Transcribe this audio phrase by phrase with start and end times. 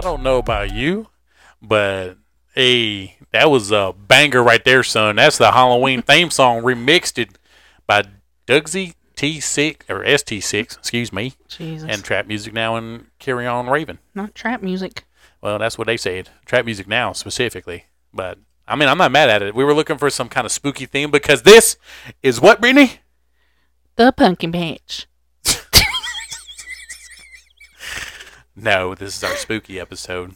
[0.00, 1.08] I don't know about you,
[1.60, 2.14] but
[2.54, 5.16] hey, that was a banger right there, son.
[5.16, 7.36] That's the Halloween theme song remixed it
[7.86, 8.04] by
[8.46, 11.86] Dougsy T6 or ST6, excuse me, Jesus.
[11.86, 13.98] and Trap Music Now and Carry On Raven.
[14.14, 15.04] Not trap music.
[15.42, 16.30] Well, that's what they said.
[16.46, 17.84] Trap Music Now specifically.
[18.14, 19.54] But I mean, I'm not mad at it.
[19.54, 21.76] We were looking for some kind of spooky theme because this
[22.22, 23.00] is what, Brittany?
[23.96, 25.06] The Punkin Patch.
[28.62, 30.34] No, this is our spooky episode.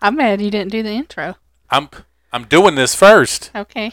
[0.00, 1.36] I'm mad you didn't do the intro.
[1.68, 1.88] I'm
[2.32, 3.50] I'm doing this first.
[3.54, 3.92] Okay.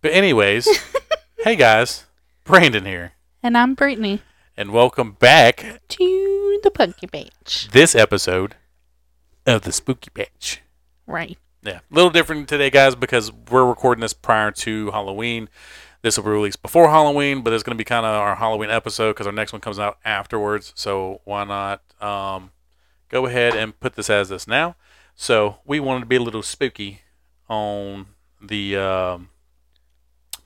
[0.00, 0.66] But anyways,
[1.44, 2.04] hey guys,
[2.44, 4.22] Brandon here, And I'm Brittany.
[4.56, 7.68] and welcome back To the Punkin Patch.
[7.72, 8.54] this episode
[9.44, 10.62] of the Spooky Patch.
[11.06, 11.36] Right.
[11.62, 15.48] Yeah, a little different today, guys, because we're recording this prior to Halloween.
[16.06, 18.70] This will be released before Halloween, but it's going to be kind of our Halloween
[18.70, 20.72] episode because our next one comes out afterwards.
[20.76, 22.52] So why not um,
[23.08, 24.76] go ahead and put this as this now?
[25.16, 27.00] So we wanted to be a little spooky
[27.48, 28.06] on
[28.40, 29.30] the um,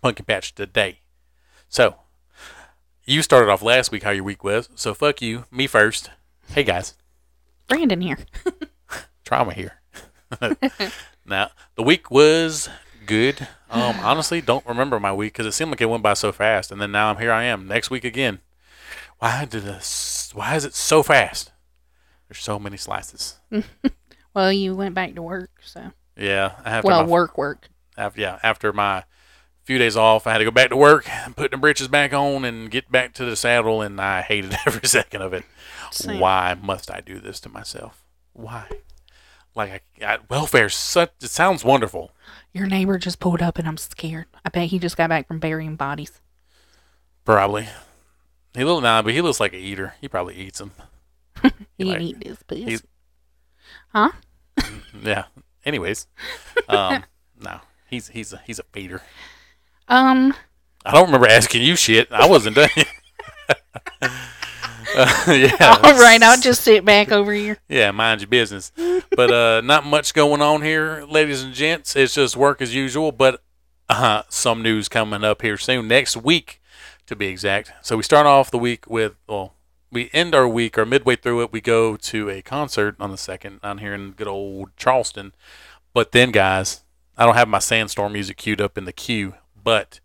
[0.03, 1.01] Punkin Patch today.
[1.69, 1.97] So
[3.05, 4.71] you started off last week how your week was.
[4.77, 6.09] So fuck you, me first.
[6.49, 6.95] Hey guys,
[7.69, 8.17] Brandon here.
[9.27, 9.83] trauma here.
[11.27, 12.71] now the week was
[13.07, 13.49] good.
[13.71, 16.71] Um, honestly, don't remember my week because it seemed like it went by so fast,
[16.71, 17.33] and then now I'm here.
[17.33, 18.41] I am next week again.
[19.19, 20.31] Why did this?
[20.35, 21.53] Why is it so fast?
[22.29, 23.39] There's so many slices.
[24.35, 25.91] Well, you went back to work, so.
[26.17, 26.85] Yeah, I have.
[26.85, 27.69] Well, my, work, work.
[27.97, 29.05] After, yeah, after my
[29.65, 32.45] few days off, I had to go back to work, put the britches back on,
[32.45, 35.45] and get back to the saddle, and I hated every second of it.
[35.91, 36.21] Same.
[36.21, 38.05] Why must I do this to myself?
[38.33, 38.69] Why?
[39.55, 41.11] Like, I, I, welfare's such.
[41.23, 42.13] It sounds wonderful.
[42.53, 44.27] Your neighbor just pulled up and I'm scared.
[44.45, 46.21] I bet he just got back from burying bodies.
[47.25, 47.69] Probably.
[48.55, 49.95] He look nah, but he looks like a eater.
[50.01, 50.73] He probably eats them.
[51.79, 52.83] He like- didn't eat this he's-
[53.93, 54.11] Huh?
[55.03, 55.25] Yeah.
[55.65, 56.07] Anyways,
[56.69, 57.05] um,
[57.41, 59.03] no, he's he's a, he's a feeder.
[59.89, 60.35] Um,
[60.85, 62.11] I don't remember asking you shit.
[62.11, 62.69] I wasn't done.
[65.01, 65.81] Uh, yeah.
[65.83, 67.59] all right, I'll just sit back over here.
[67.69, 68.71] Yeah, mind your business.
[69.17, 71.97] But uh, not much going on here, ladies and gents.
[71.97, 73.11] It's just work as usual.
[73.13, 73.43] But
[73.89, 76.61] uh, some news coming up here soon, next week
[77.07, 77.73] to be exact.
[77.83, 79.55] So we start off the week with well,
[79.91, 83.19] we end our week or midway through it, we go to a concert on the
[83.19, 85.33] second down here in good old Charleston.
[85.93, 86.85] But then, guys,
[87.17, 90.01] I don't have my sandstorm music queued up in the queue, but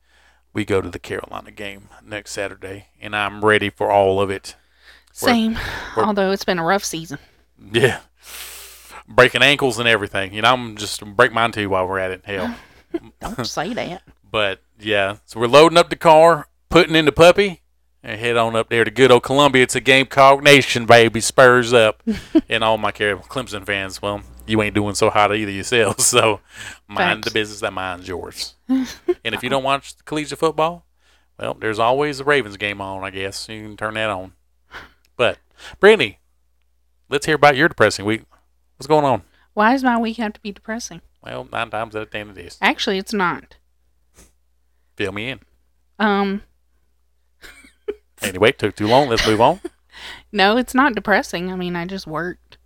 [0.53, 4.55] we go to the Carolina game next Saturday, and I'm ready for all of it.
[5.15, 5.53] Same.
[5.95, 7.19] we're- Although it's been a rough season.
[7.71, 7.99] Yeah.
[9.07, 10.33] Breaking ankles and everything.
[10.33, 12.21] You know, I'm just break mine too while we're at it.
[12.25, 12.55] Hell.
[13.21, 14.01] Don't say that.
[14.29, 17.61] But yeah, so we're loading up the car, putting in the puppy,
[18.03, 19.63] and head on up there to good old Columbia.
[19.63, 21.21] It's a Gamecock Nation, baby.
[21.21, 22.03] Spurs up.
[22.49, 26.05] and all my Car- Clemson fans, well, you ain't doing so hot either yourselves.
[26.15, 26.41] So
[26.87, 28.55] mind the business that mine's yours.
[28.67, 28.87] and
[29.23, 30.85] if you don't watch collegiate football,
[31.39, 33.47] well, there's always the Ravens game on, I guess.
[33.49, 34.33] You can turn that on.
[35.17, 35.37] But,
[35.79, 36.19] Brittany,
[37.09, 38.23] let's hear about your depressing week.
[38.77, 39.23] What's going on?
[39.53, 41.01] Why does my week have to be depressing?
[41.23, 42.57] Well, nine times out of ten it is.
[42.61, 43.55] Actually, it's not.
[44.95, 45.39] Fill me in.
[45.97, 46.43] Um,
[48.21, 49.09] Anyway, took too long.
[49.09, 49.59] Let's move on.
[50.31, 51.51] no, it's not depressing.
[51.51, 52.57] I mean, I just worked.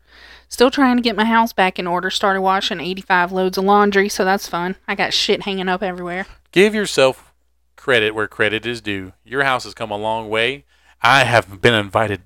[0.48, 2.10] Still trying to get my house back in order.
[2.10, 4.76] Started washing 85 loads of laundry, so that's fun.
[4.88, 6.26] I got shit hanging up everywhere.
[6.52, 7.34] Give yourself
[7.76, 9.14] credit where credit is due.
[9.24, 10.66] Your house has come a long way.
[11.02, 12.24] I have been invited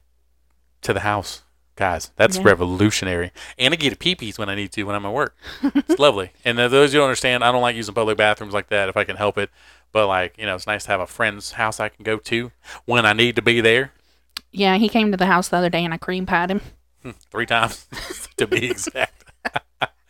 [0.83, 1.41] to the house,
[1.75, 2.11] guys.
[2.15, 2.43] That's Yeah.
[2.45, 3.31] revolutionary.
[3.57, 5.35] And I get peepees when I need to when I'm at work.
[5.63, 6.31] it's lovely.
[6.45, 9.03] And those you don't understand, I don't like using public bathrooms like that if I
[9.03, 9.49] can help it.
[9.91, 12.51] But like, you know, it's nice to have a friend's house I can go to
[12.85, 13.91] when I need to be there.
[14.51, 16.61] Yeah, he came to the house the other day and I cream pied him.
[17.03, 17.87] Hmm, three times
[18.37, 19.23] to be exact.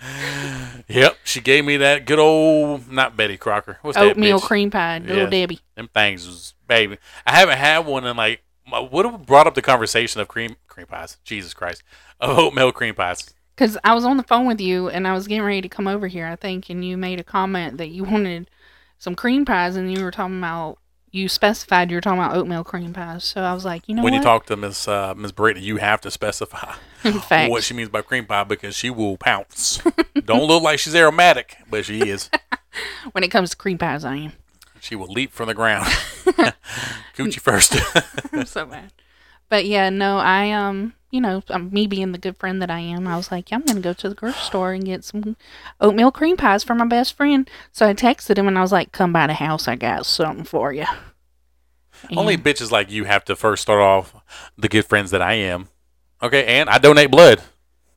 [0.87, 3.77] yep, she gave me that good old not Betty Crocker.
[3.81, 4.43] What's that Oatmeal bitch?
[4.43, 5.29] cream pie, little.
[5.29, 5.59] Debbie.
[5.75, 6.97] Them things was baby.
[7.25, 11.17] I haven't had one in like have brought up the conversation of cream cream pies.
[11.23, 11.83] Jesus Christ,
[12.19, 13.33] of oatmeal cream pies.
[13.55, 15.87] Because I was on the phone with you and I was getting ready to come
[15.87, 18.49] over here, I think, and you made a comment that you wanted
[18.97, 20.79] some cream pies and you were talking about,
[21.11, 23.23] you specified you were talking about oatmeal cream pies.
[23.23, 24.17] So I was like, you know when what?
[24.17, 26.73] you talk to Miss uh, Miss Brittany, you have to specify
[27.29, 29.79] what she means by cream pie because she will pounce.
[30.25, 32.31] Don't look like she's aromatic, but she is.
[33.11, 34.31] when it comes to cream pies, I am.
[34.83, 35.85] She will leap from the ground.
[37.15, 37.77] Coochie first.
[38.33, 38.91] I'm so bad.
[39.47, 42.79] But yeah, no, I um, you know, um, me being the good friend that I
[42.79, 45.37] am, I was like, yeah, I'm gonna go to the grocery store and get some
[45.79, 47.49] oatmeal cream pies for my best friend.
[47.71, 50.43] So I texted him and I was like, come by the house, I got something
[50.43, 50.85] for you.
[52.17, 54.13] Only bitches like you have to first start off
[54.57, 55.69] the good friends that I am.
[56.21, 57.41] Okay, and I donate blood.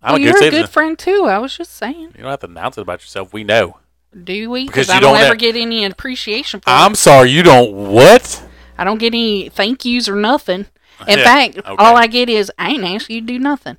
[0.00, 0.62] I'm well, a you're good a citizen.
[0.62, 1.24] good friend too.
[1.24, 2.12] I was just saying.
[2.14, 3.32] you don't have to announce it about yourself.
[3.32, 3.78] We know.
[4.24, 4.66] Do we?
[4.66, 6.96] Because I don't, don't ever have- get any appreciation for I'm it.
[6.96, 8.42] sorry, you don't what?
[8.78, 10.66] I don't get any thank yous or nothing.
[11.06, 11.74] In Yeah, fact, okay.
[11.78, 13.76] all I get is I ain't asked you to do nothing.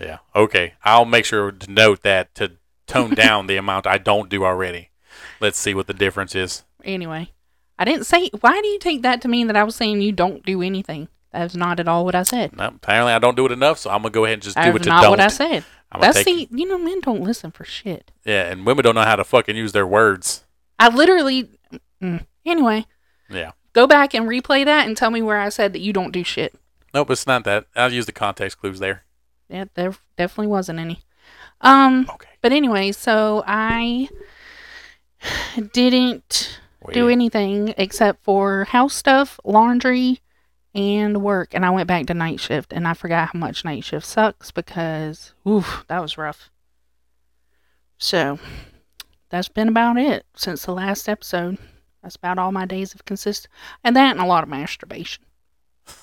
[0.00, 0.18] Yeah.
[0.34, 0.74] Okay.
[0.84, 2.52] I'll make sure to note that to
[2.86, 4.90] tone down the amount I don't do already.
[5.40, 6.64] Let's see what the difference is.
[6.82, 7.32] Anyway,
[7.78, 8.30] I didn't say.
[8.40, 11.08] Why do you take that to mean that I was saying you don't do anything?
[11.32, 12.56] That's not at all what I said.
[12.56, 14.72] No, apparently I don't do it enough, so I'm gonna go ahead and just do
[14.72, 15.10] what you not don't.
[15.10, 15.64] what I said.
[15.92, 18.10] I'm gonna That's take, the you know men don't listen for shit.
[18.24, 20.44] yeah, and women don't know how to fucking use their words.
[20.78, 21.50] I literally.
[22.02, 22.26] Mm.
[22.46, 22.86] Anyway,
[23.28, 23.52] Yeah.
[23.74, 26.24] go back and replay that and tell me where I said that you don't do
[26.24, 26.54] shit.
[26.94, 27.66] Nope, it's not that.
[27.76, 29.04] I'll use the context clues there.
[29.48, 31.00] Yeah, there definitely wasn't any.
[31.60, 32.30] Um, Okay.
[32.40, 34.08] but anyway, so I
[35.72, 36.58] didn't
[36.92, 37.12] do Wait.
[37.12, 40.20] anything except for house stuff, laundry,
[40.74, 41.54] and work.
[41.54, 44.50] And I went back to night shift, and I forgot how much night shift sucks
[44.50, 46.50] because, oof, that was rough.
[47.98, 48.38] So
[49.28, 51.58] that's been about it since the last episode.
[52.02, 53.46] That's about all my days of consist,
[53.84, 55.24] and that and a lot of masturbation.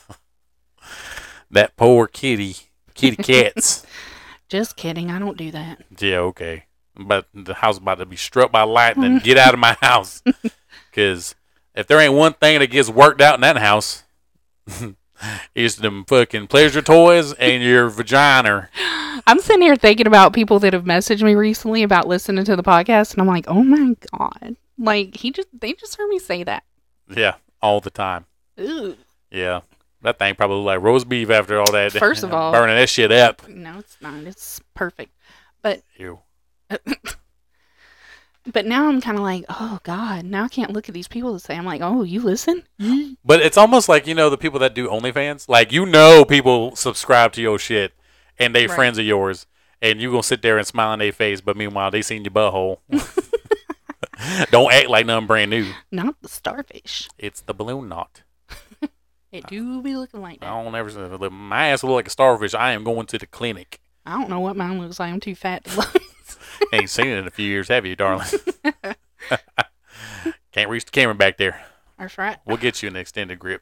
[1.49, 2.55] That poor kitty,
[2.93, 3.85] kitty cats.
[4.49, 5.81] Just kidding, I don't do that.
[5.99, 6.65] yeah, okay.
[6.95, 9.19] But the house about to be struck by lightning.
[9.19, 10.21] Get out of my house,
[10.91, 11.35] because
[11.75, 14.03] if there ain't one thing that gets worked out in that house,
[15.55, 18.69] it's them fucking pleasure toys and your vagina.
[19.25, 22.63] I'm sitting here thinking about people that have messaged me recently about listening to the
[22.63, 26.43] podcast, and I'm like, oh my god, like he just they just heard me say
[26.43, 26.63] that.
[27.15, 28.25] Yeah, all the time.
[28.59, 28.95] Ooh.
[29.31, 29.61] Yeah,
[30.01, 31.93] that thing probably like roast beef after all that.
[31.93, 33.47] First of all- burning that shit up.
[33.47, 34.13] No, it's not.
[34.23, 35.11] It's perfect.
[35.61, 36.19] But Ew.
[38.51, 41.31] but now I'm kind of like, oh god, now I can't look at these people
[41.31, 42.63] and say, I'm like, oh, you listen?
[43.23, 45.47] But it's almost like you know the people that do OnlyFans.
[45.49, 47.93] Like you know people subscribe to your shit,
[48.39, 48.75] and they Right.
[48.75, 49.45] friends of yours,
[49.81, 51.41] and you gonna sit there and smile in their face.
[51.41, 52.77] But meanwhile, they seen your butthole.
[54.51, 55.71] Don't act like nothing brand new.
[55.91, 57.07] Not the starfish.
[57.19, 58.23] It's the balloon knot.
[59.29, 60.63] It do be looking like I that.
[60.63, 62.53] don't ever say my ass will look like a starfish.
[62.53, 63.81] I am going to the clinic.
[64.05, 65.11] I don't know what mine looks like.
[65.11, 66.01] I'm too fat to look.
[66.73, 68.27] Ain't seen it in a few years, have you, darling?
[70.51, 71.61] Can't reach the camera back there.
[71.97, 72.37] That's right.
[72.45, 73.61] We'll get you an extended grip.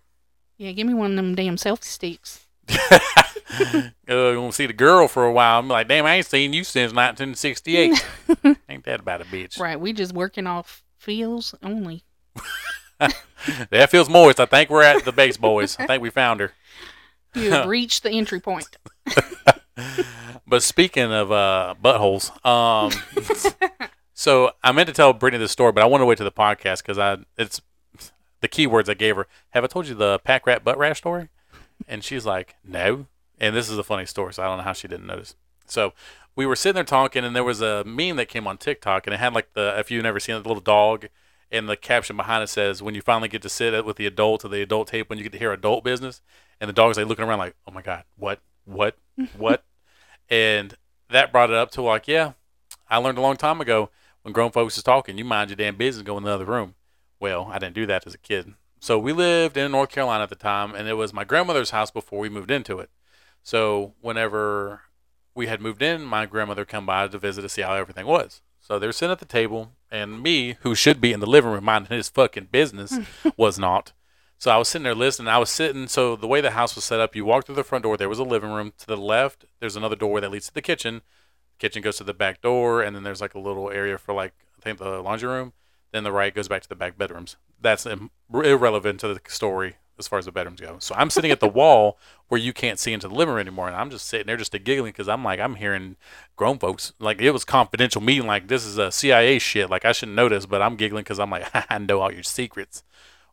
[0.58, 2.46] Yeah, give me one of them damn selfie sticks.
[2.70, 5.60] uh, gonna see the girl for a while.
[5.60, 8.06] I'm like, damn, I ain't seen you since 1968.
[8.70, 9.60] ain't that about a bitch?
[9.60, 12.04] Right, we just working off feels only.
[13.70, 14.40] That feels moist.
[14.40, 15.78] I think we're at the base, boys.
[15.78, 16.54] I think we found her.
[17.36, 18.66] You have reached the entry point.
[20.48, 22.92] But speaking of uh, buttholes, um,
[24.14, 26.32] so I meant to tell Brittany this story, but I want to wait to the
[26.32, 27.62] podcast because I it's
[28.42, 29.28] the keywords I gave her.
[29.52, 31.30] Have I told you the pack rat butt rash story?
[31.88, 33.08] And she's like, no.
[33.40, 35.36] And this is a funny story, so I don't know how she didn't notice.
[35.66, 35.94] So
[36.36, 39.14] we were sitting there talking, and there was a meme that came on TikTok, and
[39.14, 41.08] it had like the if you've never seen it, the little dog,
[41.52, 44.46] and the caption behind it says, "When you finally get to sit with the adult
[44.46, 46.22] or the adult tape, when you get to hear adult business,"
[46.62, 48.98] and the dog's like looking around like, "Oh my god, what, what,
[49.38, 49.64] what?"
[50.30, 50.76] and
[51.10, 52.34] that brought it up to like, yeah,
[52.90, 53.90] I learned a long time ago
[54.22, 56.76] when grown folks is talking, you mind your damn business, go in the other room.
[57.20, 58.54] Well, I didn't do that as a kid.
[58.80, 61.92] So we lived in North Carolina at the time, and it was my grandmother's house
[61.92, 62.90] before we moved into it.
[63.44, 64.82] So whenever
[65.34, 68.42] we had moved in, my grandmother come by to visit to see how everything was.
[68.62, 71.64] So they're sitting at the table, and me, who should be in the living room
[71.64, 72.98] minding his fucking business,
[73.38, 73.94] was not.
[74.38, 75.28] So I was sitting there listening.
[75.28, 75.88] I was sitting.
[75.88, 77.98] So the way the house was set up, you walk through the front door.
[77.98, 78.74] There was a living room.
[78.80, 81.02] To the left, there's another door that leads to the kitchen.
[81.58, 84.14] The Kitchen goes to the back door, and then there's like a little area for
[84.14, 85.54] like I think the laundry room.
[85.92, 87.38] Then the right goes back to the back bedrooms.
[87.62, 87.88] That's
[88.34, 90.78] irrelevant to the story as far as the bedrooms go.
[90.80, 93.68] So I'm sitting at the wall where you can't see into the living room anymore,
[93.68, 95.96] and I'm just sitting there just a giggling because I'm like I'm hearing
[96.36, 99.94] grown folks like it was confidential meeting like this is a CIA shit like I
[99.94, 102.84] shouldn't know this, but I'm giggling because I'm like I know all your secrets.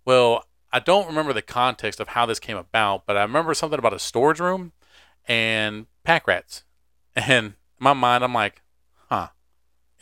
[0.04, 3.78] Well, I don't remember the context of how this came about, but I remember something
[3.78, 4.72] about a storage room
[5.26, 6.64] and pack rats.
[7.14, 8.62] And in my mind, I'm like,
[9.10, 9.28] huh,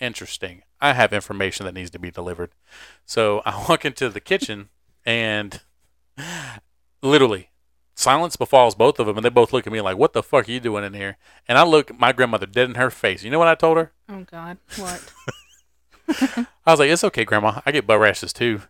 [0.00, 0.62] interesting.
[0.81, 2.53] I have information that needs to be delivered.
[3.05, 4.69] So I walk into the kitchen
[5.05, 5.61] and
[7.03, 7.50] literally
[7.97, 9.17] silence befalls both of them.
[9.17, 11.19] And they both look at me like, what the fuck are you doing in here?
[11.49, 13.25] And I look my grandmother dead in her face.
[13.25, 13.93] You know what I told her?
[14.09, 15.12] Oh God, what?
[16.09, 17.61] I was like, it's okay, Grandma.
[17.67, 18.62] I get butt rashes too.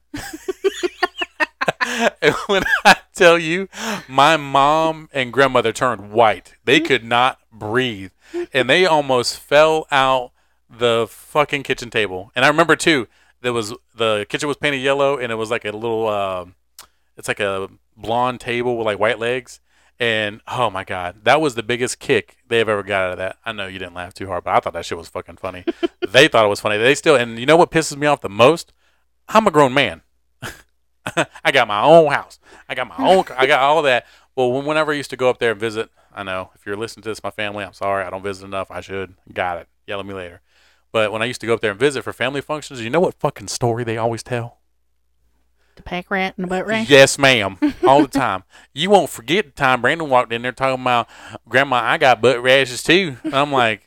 [2.22, 3.68] and when I tell you,
[4.08, 6.54] my mom and grandmother turned white.
[6.64, 8.12] They could not breathe.
[8.52, 10.32] And they almost fell out
[10.68, 12.30] the fucking kitchen table.
[12.34, 13.08] And I remember too,
[13.40, 16.54] there was the kitchen was painted yellow and it was like a little um
[17.16, 19.60] it's like a blonde table with like white legs.
[19.98, 23.36] And oh my god, that was the biggest kick they've ever got out of that.
[23.44, 25.64] I know you didn't laugh too hard, but I thought that shit was fucking funny.
[26.08, 26.78] they thought it was funny.
[26.78, 28.72] They still, and you know what pisses me off the most?
[29.28, 30.00] I'm a grown man.
[31.44, 32.38] I got my own house.
[32.68, 33.24] I got my own.
[33.36, 34.06] I got all that.
[34.36, 37.02] Well, whenever I used to go up there and visit, I know if you're listening
[37.04, 38.70] to this, my family, I'm sorry, I don't visit enough.
[38.70, 39.14] I should.
[39.32, 39.68] Got it.
[39.86, 40.40] Yell at me later.
[40.92, 43.00] But when I used to go up there and visit for family functions, you know
[43.00, 44.58] what fucking story they always tell?
[45.76, 46.88] The pack rat and the butt rat.
[46.88, 47.56] Yes, ma'am.
[47.86, 48.42] All the time.
[48.72, 51.08] You won't forget the time Brandon walked in there talking about,
[51.48, 53.16] Grandma, I got butt rashes too.
[53.24, 53.82] And I'm like,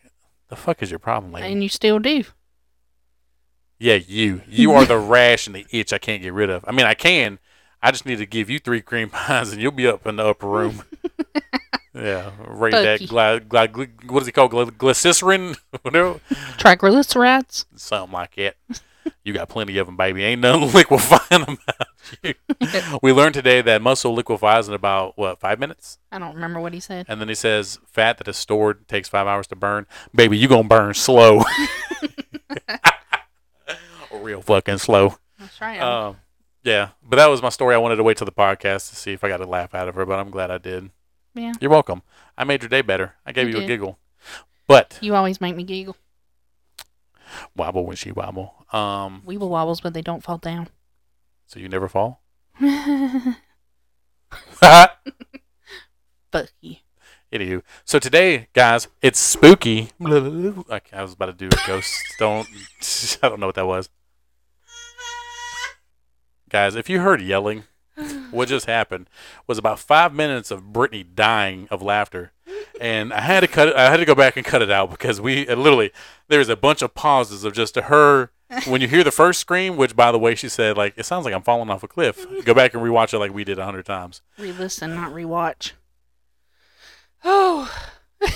[0.49, 1.51] the fuck is your problem, lady?
[1.51, 2.23] And you still do.
[3.83, 4.41] Yeah, you.
[4.47, 6.63] You are the rash and the itch I can't get rid of.
[6.65, 7.37] I mean, I can.
[7.81, 10.25] I just need to give you three cream pies and you'll be up in the
[10.25, 10.83] upper room.
[11.93, 13.05] yeah, rate that.
[13.05, 14.51] Gly, gly, gly, what is it called?
[14.51, 15.55] Gly, glycerin?
[15.81, 16.21] Whatever.
[16.57, 17.65] Triglycerides.
[17.75, 18.55] Something like that.
[19.25, 20.23] You got plenty of them, baby.
[20.23, 21.87] Ain't nothing liquefying about
[22.23, 22.35] you.
[23.01, 25.97] we learned today that muscle liquefies in about, what, five minutes?
[26.09, 27.07] I don't remember what he said.
[27.09, 29.87] And then he says fat that is stored takes five hours to burn.
[30.15, 31.43] Baby, you gonna burn slow.
[34.23, 35.17] Real fucking slow.
[35.39, 35.79] That's right.
[35.81, 36.17] Um,
[36.63, 37.75] yeah, but that was my story.
[37.75, 39.87] I wanted to wait till the podcast to see if I got a laugh out
[39.87, 40.89] of her, but I'm glad I did.
[41.35, 41.53] yeah.
[41.59, 42.01] You're welcome.
[42.37, 43.15] I made your day better.
[43.25, 43.99] I gave You you, a giggle.
[44.67, 45.97] But You always make me giggle.
[47.55, 48.65] wobble when she wobble.
[48.71, 50.69] Um, Weeble wobbles, but they don't fall down.
[51.47, 52.21] so you never fall.
[56.31, 56.75] Fuck you.
[57.31, 59.89] Anywho, so today, guys, it's spooky.
[60.01, 61.91] I was about to do a ghost.
[62.19, 62.47] don't
[63.23, 63.89] I don't know what that was.
[66.53, 67.63] Guys, if you heard yelling,
[68.29, 69.09] what just happened
[69.47, 72.31] was about five minutes of Brittany dying of laughter,
[72.79, 73.75] and I had to cut it.
[73.75, 75.91] I had to go back and cut it out because we uh, literally
[76.27, 78.29] there's a bunch of pauses of just her
[78.67, 79.77] when you hear the first scream.
[79.77, 82.23] Which, by the way, she said like it sounds like I'm falling off a cliff.
[82.45, 84.21] Go back and rewatch it like we did a hundred times.
[84.37, 85.71] Re-listen, not rewatch.
[87.23, 87.67] Oh,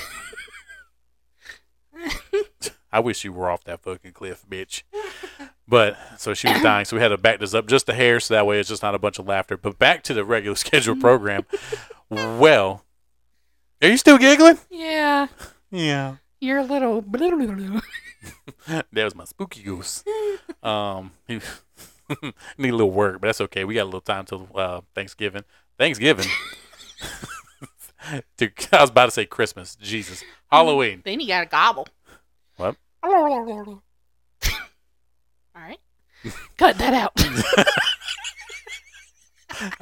[2.91, 4.81] I wish you were off that fucking cliff, bitch.
[5.67, 8.19] But so she was dying, so we had to back this up just a hair,
[8.21, 9.57] so that way it's just not a bunch of laughter.
[9.57, 11.45] But back to the regular scheduled program.
[12.09, 12.83] well,
[13.81, 14.57] are you still giggling?
[14.69, 15.27] yeah.
[15.69, 17.01] Yeah, You're a little.
[18.67, 20.03] that was my spooky goose.
[20.63, 21.41] Um, need
[22.59, 23.63] a little work, but that's okay.
[23.63, 25.43] We got a little time till uh, Thanksgiving.
[25.77, 26.25] Thanksgiving.
[28.37, 29.75] Dude, I was about to say Christmas.
[29.75, 31.01] Jesus, Halloween.
[31.05, 31.87] Then you got to gobble.
[32.57, 32.75] What?
[35.57, 35.79] All right.
[36.57, 37.13] Cut that out.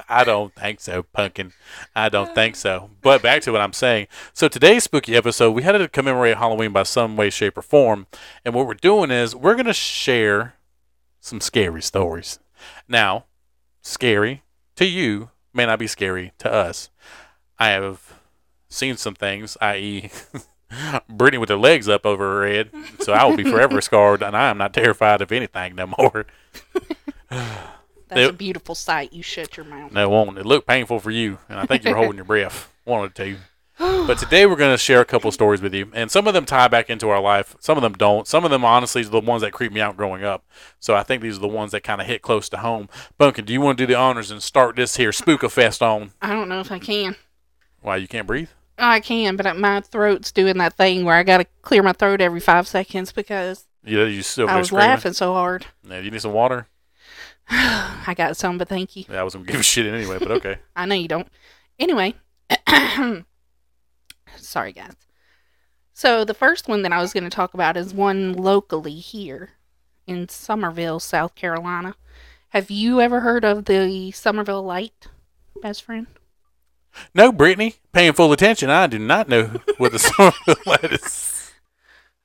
[0.08, 1.52] I don't think so, pumpkin.
[1.94, 2.90] I don't think so.
[3.02, 4.06] But back to what I'm saying.
[4.32, 8.06] So today's spooky episode, we had to commemorate Halloween by some way, shape, or form.
[8.44, 10.54] And what we're doing is we're gonna share
[11.20, 12.38] some scary stories.
[12.88, 13.26] Now,
[13.82, 14.44] scary
[14.76, 16.88] to you may not be scary to us.
[17.58, 18.14] I have
[18.70, 20.10] seen some things, i.e.,
[21.08, 22.70] Brittany with her legs up over her head,
[23.00, 26.26] so I will be forever scarred, and I am not terrified of anything no more.
[27.28, 27.68] That's
[28.08, 29.12] They- a beautiful sight.
[29.12, 29.92] You shut your mouth.
[29.92, 30.38] No, it won't.
[30.38, 32.72] It looked painful for you, and I think you were holding your breath.
[32.84, 33.36] Wanted to.
[33.78, 36.46] But today we're going to share a couple stories with you, and some of them
[36.46, 37.56] tie back into our life.
[37.60, 38.26] Some of them don't.
[38.26, 40.46] Some of them, honestly, are the ones that creep me out growing up.
[40.80, 42.88] So I think these are the ones that kind of hit close to home.
[43.18, 46.12] Punkin, do you want to do the honors and start this here spookafest on?
[46.22, 47.16] I don't know if I can.
[47.82, 48.48] Why you can't breathe?
[48.78, 51.82] Oh, I can, but uh, my throat's doing that thing where I got to clear
[51.82, 54.88] my throat every five seconds because You you still I was screaming?
[54.88, 55.66] laughing so hard.
[55.88, 56.66] Yeah, you need some water.
[57.48, 59.04] I got some, but thank you.
[59.08, 60.58] Yeah, I was gonna give a shit anyway, but okay.
[60.76, 61.28] I know you don't.
[61.78, 62.14] Anyway,
[64.36, 64.92] sorry guys.
[65.92, 69.52] So the first one that I was going to talk about is one locally here
[70.06, 71.94] in Summerville, South Carolina.
[72.50, 75.08] Have you ever heard of the Summerville Light,
[75.62, 76.06] best friend?
[77.14, 78.70] No, Brittany, paying full attention.
[78.70, 80.32] I do not know what the song
[80.90, 81.52] is.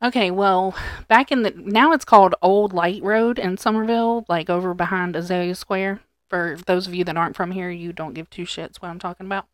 [0.03, 0.75] Okay, well,
[1.07, 5.53] back in the now it's called Old Light Road in Summerville, like over behind Azalea
[5.55, 6.01] Square.
[6.27, 8.99] For those of you that aren't from here, you don't give two shits what I'm
[8.99, 9.45] talking about.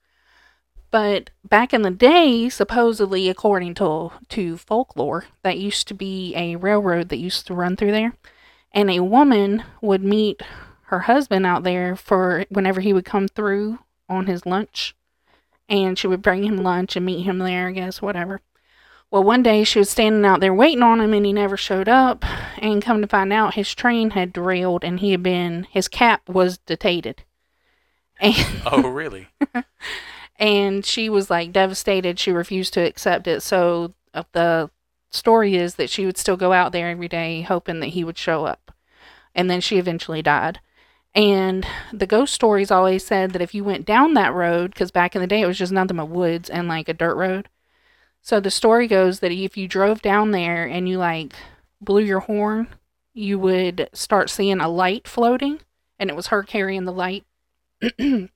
[0.89, 6.55] But back in the day, supposedly, according to to folklore, that used to be a
[6.55, 8.13] railroad that used to run through there,
[8.71, 10.41] and a woman would meet
[10.83, 14.95] her husband out there for whenever he would come through on his lunch,
[15.69, 18.41] and she would bring him lunch and meet him there, I guess, whatever.
[19.09, 21.88] Well, one day she was standing out there waiting on him and he never showed
[21.88, 22.25] up.
[22.57, 26.27] And come to find out, his train had derailed and he had been, his cap
[26.27, 27.24] was detated.
[28.19, 29.29] And, Oh, really?
[30.39, 32.19] and she was like devastated.
[32.19, 33.41] She refused to accept it.
[33.43, 34.69] So uh, the
[35.09, 38.17] story is that she would still go out there every day hoping that he would
[38.17, 38.71] show up.
[39.33, 40.59] And then she eventually died.
[41.17, 45.15] And the ghost stories always said that if you went down that road, because back
[45.15, 47.50] in the day it was just nothing but woods and like a dirt road.
[48.21, 51.33] So the story goes that if you drove down there and you like
[51.81, 52.67] blew your horn,
[53.15, 55.59] you would start seeing a light floating,
[55.97, 57.25] and it was her carrying the light.
[57.97, 58.29] and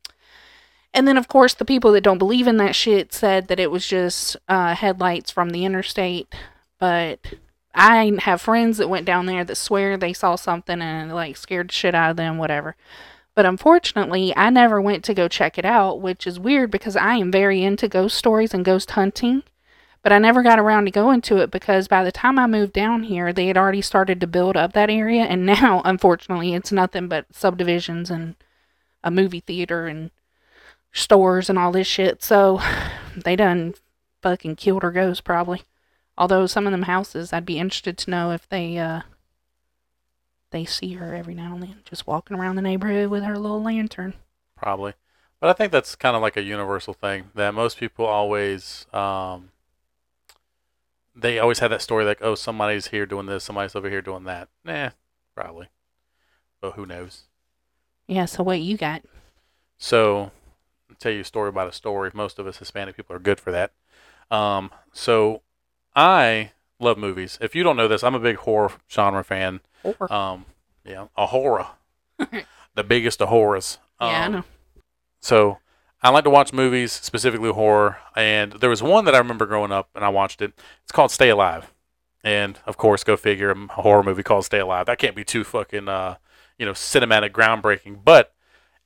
[0.91, 3.85] then, of course, the people that don't believe in that shit said that it was
[3.85, 6.33] just uh, headlights from the interstate.
[6.79, 7.19] But
[7.73, 11.71] I have friends that went down there that swear they saw something and like scared
[11.71, 12.75] shit out of them, whatever.
[13.33, 17.15] But unfortunately, I never went to go check it out, which is weird because I
[17.15, 19.43] am very into ghost stories and ghost hunting.
[20.03, 22.73] But I never got around to going to it because by the time I moved
[22.73, 25.23] down here, they had already started to build up that area.
[25.23, 28.35] And now, unfortunately, it's nothing but subdivisions and
[29.03, 30.11] a movie theater and
[30.91, 32.23] stores and all this shit.
[32.23, 32.61] So
[33.15, 33.75] they done
[34.21, 35.63] fucking killed her ghost probably.
[36.21, 39.01] Although some of them houses, I'd be interested to know if they uh
[40.51, 43.63] they see her every now and then, just walking around the neighborhood with her little
[43.63, 44.13] lantern.
[44.55, 44.93] Probably.
[45.39, 49.49] But I think that's kind of like a universal thing that most people always um,
[51.15, 54.25] they always have that story like, oh, somebody's here doing this, somebody's over here doing
[54.25, 54.47] that.
[54.63, 54.91] Nah,
[55.35, 55.69] probably.
[56.61, 57.23] But who knows?
[58.05, 58.25] Yeah.
[58.25, 59.01] So what you got?
[59.79, 60.29] So,
[60.87, 62.11] I'll tell you a story about a story.
[62.13, 63.71] Most of us Hispanic people are good for that.
[64.29, 65.41] Um, so,
[65.95, 67.37] I love movies.
[67.41, 69.61] If you don't know this, I'm a big horror genre fan.
[69.83, 70.45] Or Um,
[70.85, 71.67] yeah, a horror,
[72.75, 73.77] the biggest of horrors.
[73.99, 74.43] Um, yeah, I know.
[75.21, 75.59] So
[76.01, 77.97] I like to watch movies, specifically horror.
[78.15, 80.53] And there was one that I remember growing up, and I watched it.
[80.83, 81.71] It's called Stay Alive.
[82.23, 84.85] And of course, go figure, a horror movie called Stay Alive.
[84.85, 86.15] That can't be too fucking, uh,
[86.57, 87.99] you know, cinematic, groundbreaking.
[88.03, 88.33] But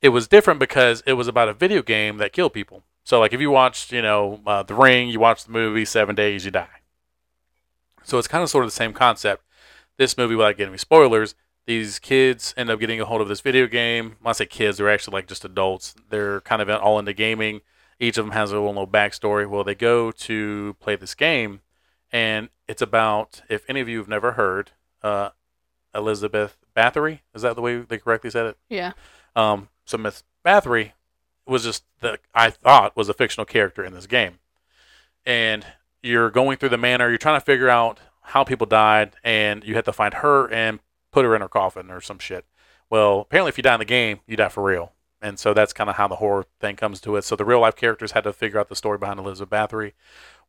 [0.02, 2.82] it was different because it was about a video game that killed people.
[3.04, 6.14] So, like, if you watched, you know, uh, The Ring, you watched the movie Seven
[6.14, 6.68] Days, you die.
[8.06, 9.42] So it's kind of sort of the same concept.
[9.96, 11.34] This movie, without getting any spoilers,
[11.66, 14.16] these kids end up getting a hold of this video game.
[14.20, 15.94] When I say kids, they're actually like just adults.
[16.08, 17.62] They're kind of all into gaming.
[17.98, 19.48] Each of them has a own little backstory.
[19.48, 21.62] Well, they go to play this game,
[22.12, 24.70] and it's about if any of you have never heard
[25.02, 25.30] uh,
[25.92, 27.20] Elizabeth Bathory.
[27.34, 28.56] Is that the way they correctly said it?
[28.68, 28.92] Yeah.
[29.34, 30.92] Um, so Miss Bathory
[31.44, 34.38] was just the I thought was a fictional character in this game,
[35.24, 35.66] and
[36.02, 37.08] you're going through the manor.
[37.08, 40.80] You're trying to figure out how people died, and you had to find her and
[41.12, 42.44] put her in her coffin or some shit.
[42.90, 45.72] Well, apparently, if you die in the game, you die for real, and so that's
[45.72, 47.22] kind of how the horror thing comes to it.
[47.24, 49.92] So the real life characters had to figure out the story behind Elizabeth Bathory.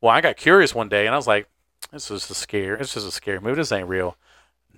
[0.02, 1.48] Well, I got curious one day, and I was like,
[1.92, 2.78] "This is a scare.
[2.78, 3.56] This is a scary movie.
[3.56, 4.18] This ain't real."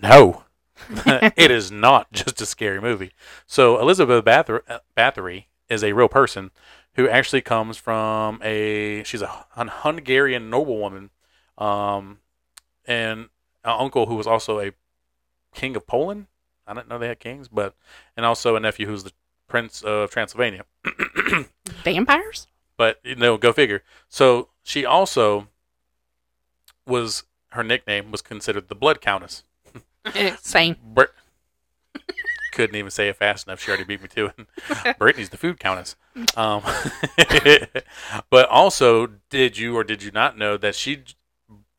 [0.01, 0.43] No,
[1.05, 3.11] it is not just a scary movie.
[3.45, 6.51] So Elizabeth Bathory, uh, Bathory is a real person
[6.93, 11.11] who actually comes from a she's a Hun- Hungarian noblewoman,
[11.57, 12.19] um,
[12.89, 13.29] and
[13.63, 14.71] an uncle who was also a
[15.53, 16.27] king of Poland.
[16.67, 17.75] I didn't know they had kings, but
[18.17, 19.13] and also a nephew who's the
[19.47, 20.65] prince of Transylvania.
[21.83, 22.47] Vampires?
[22.77, 23.83] but you know, go figure.
[24.07, 25.47] So she also
[26.85, 29.43] was her nickname was considered the Blood Countess.
[30.05, 30.75] Eh, Same.
[30.81, 31.11] Brit-
[32.53, 33.61] couldn't even say it fast enough.
[33.61, 34.97] She already beat me to it.
[34.99, 35.95] Brittany's the food countess.
[36.35, 36.63] Um,
[38.29, 41.03] but also, did you or did you not know that she,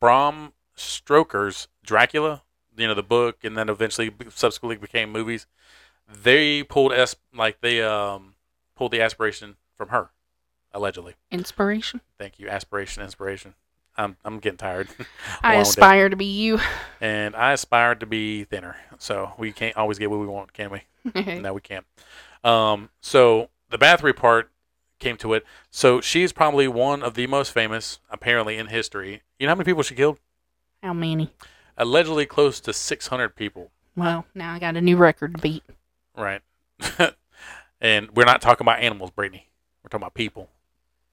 [0.00, 2.42] Bram Stoker's Dracula,
[2.76, 5.46] you know, the book, and then eventually subsequently became movies,
[6.08, 8.34] they pulled es- like they um
[8.74, 10.10] pulled the aspiration from her,
[10.72, 11.14] allegedly.
[11.30, 12.00] Inspiration.
[12.18, 13.54] Thank you, aspiration, inspiration.
[13.96, 14.88] I'm I'm getting tired.
[15.42, 16.58] I aspire to be you.
[17.00, 18.76] and I aspire to be thinner.
[18.98, 20.82] So we can't always get what we want, can we?
[21.40, 21.84] no, we can't.
[22.44, 24.50] Um, so the Bathory part
[24.98, 25.44] came to it.
[25.70, 29.22] So she's probably one of the most famous, apparently, in history.
[29.38, 30.18] You know how many people she killed?
[30.82, 31.30] How many?
[31.76, 33.70] Allegedly close to 600 people.
[33.96, 35.62] Well, now I got a new record to beat.
[36.16, 36.42] Right.
[37.80, 39.48] and we're not talking about animals, Brittany.
[39.82, 40.48] We're talking about people.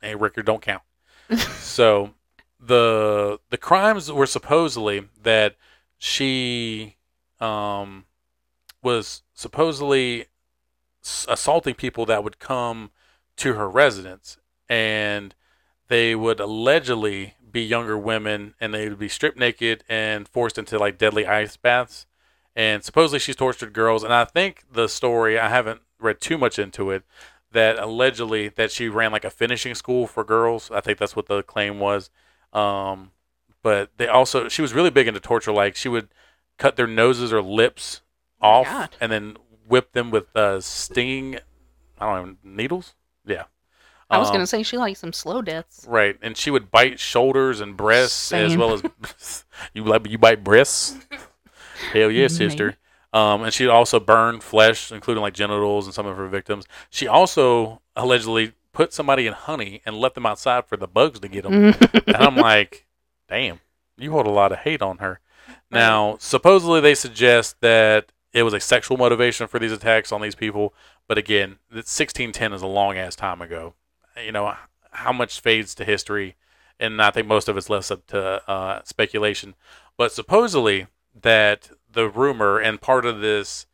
[0.02, 0.84] Hey, Ricker, don't count.
[1.60, 2.14] so
[2.60, 5.56] the the crimes were supposedly that
[5.98, 6.96] she
[7.40, 8.06] um,
[8.82, 10.26] was supposedly
[11.04, 12.92] s- assaulting people that would come
[13.38, 14.38] to her residence,
[14.70, 15.36] and
[15.88, 20.78] they would allegedly be younger women, and they would be stripped naked and forced into
[20.78, 22.06] like deadly ice baths.
[22.56, 26.60] And supposedly she's tortured girls, and I think the story I haven't read too much
[26.60, 27.04] into it
[27.52, 30.70] that allegedly that she ran like a finishing school for girls.
[30.72, 32.10] I think that's what the claim was.
[32.54, 33.12] Um,
[33.62, 35.52] but they also she was really big into torture.
[35.52, 36.10] Like she would
[36.58, 38.02] cut their noses or lips
[38.42, 38.96] off God.
[39.00, 41.40] and then whip them with uh, stinging.
[42.00, 42.96] I don't know needles.
[43.26, 43.46] Yeah.
[44.10, 45.86] I was Um, gonna say she likes some slow deaths.
[45.88, 49.43] Right, and she would bite shoulders and breasts as well as
[49.74, 50.98] you like you bite breasts.
[51.93, 52.78] Hell yeah, sister.
[53.13, 56.65] Um, and she also burned flesh, including like genitals and some of her victims.
[56.89, 61.28] She also allegedly put somebody in honey and left them outside for the bugs to
[61.28, 61.54] get them.
[62.08, 62.86] and I'm like,
[63.28, 63.60] damn,
[63.98, 65.20] you hold a lot of hate on her.
[65.72, 70.36] Now, supposedly they suggest that it was a sexual motivation for these attacks on these
[70.36, 70.74] people,
[71.08, 73.74] but again, 1610 is a long ass time ago.
[74.24, 74.54] You know
[74.92, 76.36] how much fades to history,
[76.80, 79.56] and I think most of it's less up to uh, speculation.
[79.98, 80.88] But supposedly
[81.22, 83.66] that the rumor and part of this,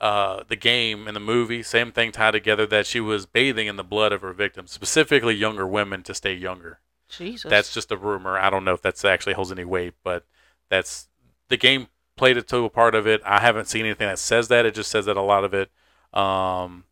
[0.00, 3.76] uh, the game and the movie, same thing tied together that she was bathing in
[3.76, 6.80] the blood of her victims, specifically younger women to stay younger.
[7.08, 7.48] Jesus.
[7.48, 8.38] That's just a rumor.
[8.38, 10.24] I don't know if that's actually holds any weight, but
[10.68, 11.08] that's
[11.48, 13.20] the game played it to a part of it.
[13.24, 14.66] I haven't seen anything that says that.
[14.66, 15.70] It just says that a lot of it
[16.12, 16.84] um,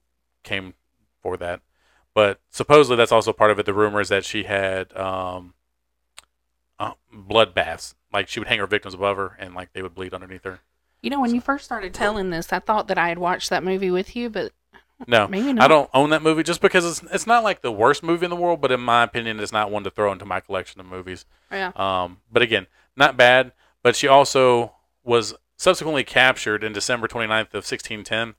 [0.42, 0.74] came
[1.22, 1.60] for that.
[2.14, 3.66] But supposedly that's also part of it.
[3.66, 5.54] The rumor is that she had um,
[6.78, 7.94] uh, blood baths.
[8.12, 10.60] Like she would hang her victims above her, and like they would bleed underneath her.
[11.00, 13.64] You know, when you first started telling this, I thought that I had watched that
[13.64, 14.52] movie with you, but
[15.06, 15.64] No, maybe not.
[15.64, 18.30] I don't own that movie just because it's it's not like the worst movie in
[18.30, 20.86] the world, but in my opinion, it's not one to throw into my collection of
[20.86, 21.24] movies.
[21.50, 21.72] Yeah.
[21.76, 23.52] Um, but again, not bad.
[23.82, 28.34] But she also was subsequently captured in December 29th of 1610.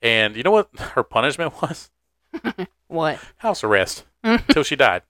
[0.00, 1.90] And you know what her punishment was?
[2.88, 3.20] What?
[3.38, 5.02] House arrest until she died.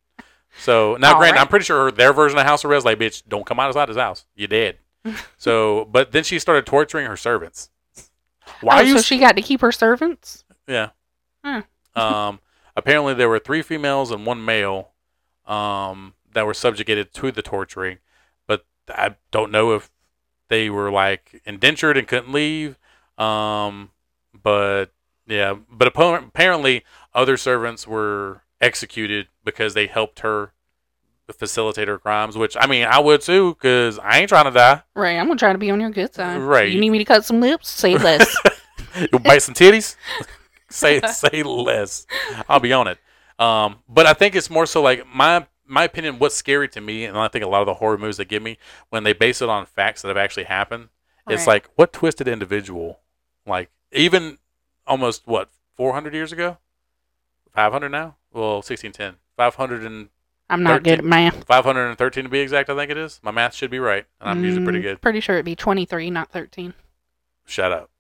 [0.59, 1.41] So now, All granted, right.
[1.43, 4.25] I'm pretty sure their version of house arrest, like, bitch, don't come outside his house.
[4.35, 4.79] You dead.
[5.37, 7.71] so, but then she started torturing her servants.
[8.61, 10.45] Why oh, you so she got to keep her servants?
[10.67, 10.91] yeah.
[11.45, 11.61] Hmm.
[11.99, 12.41] um,
[12.75, 14.93] apparently, there were three females and one male
[15.47, 17.99] um, that were subjugated to the torturing,
[18.47, 19.91] but I don't know if
[20.49, 22.79] they were like indentured and couldn't leave.
[23.19, 23.91] Um,
[24.43, 24.87] but
[25.27, 26.85] yeah, but apparently,
[27.17, 30.53] other servants were executed because they helped her
[31.33, 32.37] facilitate her crimes.
[32.37, 34.83] Which I mean, I would too, because I ain't trying to die.
[34.95, 35.17] Right.
[35.19, 36.39] I'm gonna try to be on your good side.
[36.39, 36.71] Right.
[36.71, 37.69] You need me to cut some lips?
[37.69, 38.37] Say less.
[39.11, 39.97] You'll bite some titties.
[40.71, 42.07] say say less.
[42.49, 42.99] I'll be on it.
[43.39, 46.19] Um, but I think it's more so like my my opinion.
[46.19, 48.43] What's scary to me, and I think a lot of the horror movies that give
[48.43, 48.59] me
[48.91, 50.91] when they base it on facts that have actually happened,
[51.29, 53.01] it's like what twisted individual,
[53.47, 54.39] like even
[54.87, 56.59] almost what 400 years ago,
[57.57, 58.17] 500 now.
[58.33, 60.09] Well, 1610, 500 and
[60.49, 61.45] I'm not good at math.
[61.45, 62.71] 513 to be exact.
[62.71, 63.19] I think it is.
[63.23, 65.01] My math should be right, and I'm usually pretty Mm, good.
[65.01, 66.75] Pretty sure it'd be 23, not 13.
[67.47, 67.91] Shut up.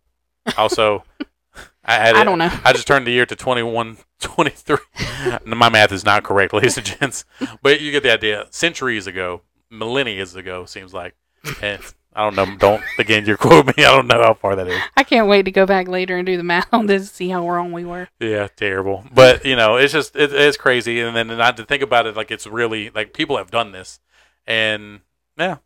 [0.56, 1.02] Also,
[1.84, 2.50] I had I don't know.
[2.64, 4.76] I just turned the year to 21, 23.
[5.46, 7.24] My math is not correct, ladies and gents.
[7.62, 8.46] But you get the idea.
[8.50, 11.14] Centuries ago, millennia ago, seems like.
[11.62, 11.80] And
[12.16, 12.56] I don't know.
[12.56, 13.84] Don't, again, you quote me.
[13.84, 14.80] I don't know how far that is.
[14.96, 17.48] I can't wait to go back later and do the math on this see how
[17.48, 18.08] wrong we were.
[18.18, 19.04] Yeah, terrible.
[19.12, 21.00] But, you know, it's just, it, it's crazy.
[21.00, 24.00] And then not to think about it, like, it's really, like, people have done this.
[24.46, 25.00] And,
[25.38, 25.58] yeah.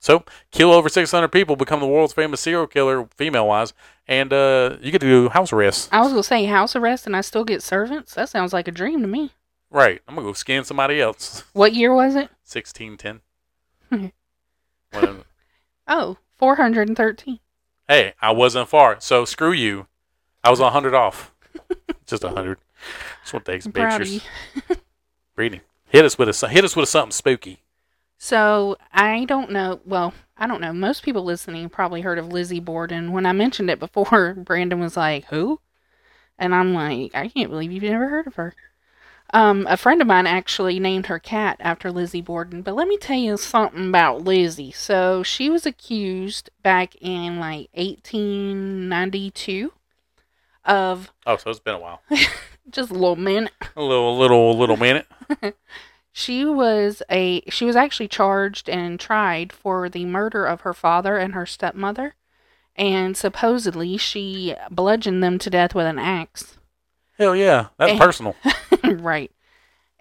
[0.00, 3.72] So, kill over 600 people, become the world's famous serial killer, female wise.
[4.08, 5.90] And uh, you get to do house arrest.
[5.92, 8.14] I was gonna say house arrest and I still get servants.
[8.14, 9.30] That sounds like a dream to me.
[9.72, 10.02] Right.
[10.06, 11.44] I'm going to go scan somebody else.
[11.54, 12.28] What year was it?
[12.44, 14.12] 1610.
[15.94, 17.38] Oh, 413.
[17.86, 19.88] Hey, I wasn't far, so screw you.
[20.42, 21.34] I was a hundred off.
[22.06, 22.56] Just a hundred.
[23.20, 24.26] That's what to take some I'm proud of pictures.
[24.70, 24.76] you.
[25.36, 25.60] Breeding.
[25.88, 27.62] Hit us with a hit us with something spooky.
[28.16, 29.80] So I don't know.
[29.84, 30.72] Well, I don't know.
[30.72, 33.12] Most people listening probably heard of Lizzie Borden.
[33.12, 35.60] When I mentioned it before, Brandon was like, "Who?"
[36.38, 38.54] And I'm like, "I can't believe you've never heard of her."
[39.32, 42.62] Um, a friend of mine actually named her cat after Lizzie Borden.
[42.62, 44.72] But let me tell you something about Lizzie.
[44.72, 49.72] So she was accused back in like 1892
[50.64, 52.02] of Oh, so it's been a while.
[52.70, 53.52] just a little minute.
[53.74, 55.06] A little, little, little minute.
[56.12, 61.16] She was a she was actually charged and tried for the murder of her father
[61.16, 62.14] and her stepmother,
[62.76, 66.58] and supposedly she bludgeoned them to death with an axe.
[67.18, 67.98] Hell yeah, that's Eh.
[67.98, 68.36] personal.
[68.84, 69.30] right.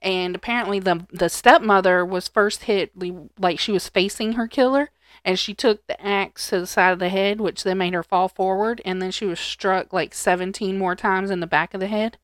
[0.01, 2.91] And apparently the the stepmother was first hit
[3.39, 4.89] like she was facing her killer
[5.23, 8.01] and she took the axe to the side of the head which then made her
[8.01, 11.79] fall forward and then she was struck like 17 more times in the back of
[11.79, 12.17] the head.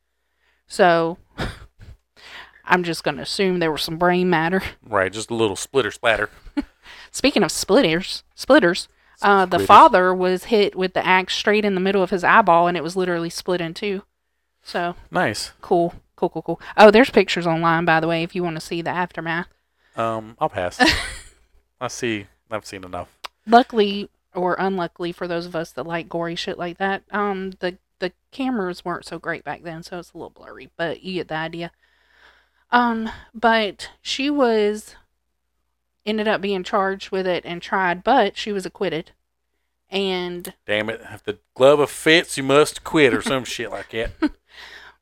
[0.66, 1.20] So
[2.66, 4.62] I'm just going to assume there was some brain matter.
[4.84, 6.30] Right, just a little splitter splatter.
[7.12, 8.88] Speaking of splitters, splitters,
[9.22, 9.68] uh, the Splitters.
[9.68, 12.84] father was hit with the axe straight in the middle of his eyeball, and it
[12.84, 14.04] was literally split in two.
[14.68, 15.54] So Nice.
[15.62, 16.62] cool, cool, cool, cool.
[16.76, 19.48] Oh, there's pictures online, by the way, if you want to see the aftermath.
[19.96, 20.78] Um, I'll pass.
[21.82, 22.28] I see.
[22.52, 23.18] I've seen enough.
[23.46, 27.78] Luckily or unluckily for those of us that like gory shit like that, um, the
[28.00, 31.30] the cameras weren't so great back then, so it's a little blurry, but you get
[31.30, 31.72] the idea.
[32.70, 34.96] Um, but she was
[36.06, 39.12] ended up being charged with it and tried, but she was acquitted.
[39.90, 41.02] And Damn it!
[41.10, 44.12] If the glove fits, you must quit, or some shit like that.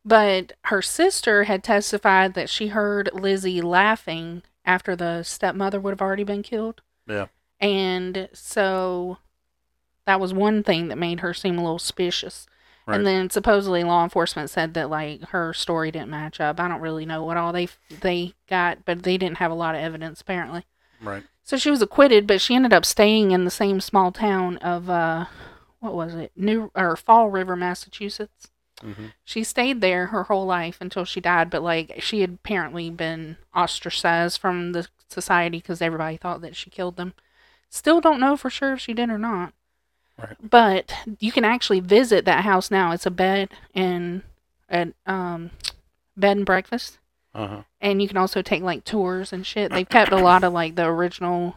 [0.06, 6.02] but her sister had testified that she heard Lizzie laughing after the stepmother would have
[6.02, 6.82] already been killed.
[7.08, 7.28] Yeah.
[7.60, 9.18] And so
[10.06, 12.46] that was one thing that made her seem a little suspicious.
[12.86, 12.98] Right.
[12.98, 16.60] And then supposedly law enforcement said that like her story didn't match up.
[16.60, 17.70] I don't really know what all they
[18.02, 20.66] they got, but they didn't have a lot of evidence apparently.
[21.02, 21.24] Right.
[21.44, 24.88] So she was acquitted, but she ended up staying in the same small town of
[24.88, 25.26] uh
[25.80, 26.32] what was it?
[26.36, 28.52] New or Fall River, Massachusetts.
[28.82, 32.90] Hmm She stayed there her whole life until she died, but like she had apparently
[32.90, 37.14] been ostracized from the society because everybody thought that she killed them.
[37.70, 39.54] Still don't know for sure if she did or not.
[40.18, 40.38] Right.
[40.42, 42.92] But you can actually visit that house now.
[42.92, 44.24] It's a bed and
[44.70, 45.52] a um
[46.16, 47.00] bed and breakfast.
[47.34, 47.62] Uh huh.
[47.82, 49.72] And you can also take like tours and shit.
[49.72, 51.56] They've kept a lot of like the original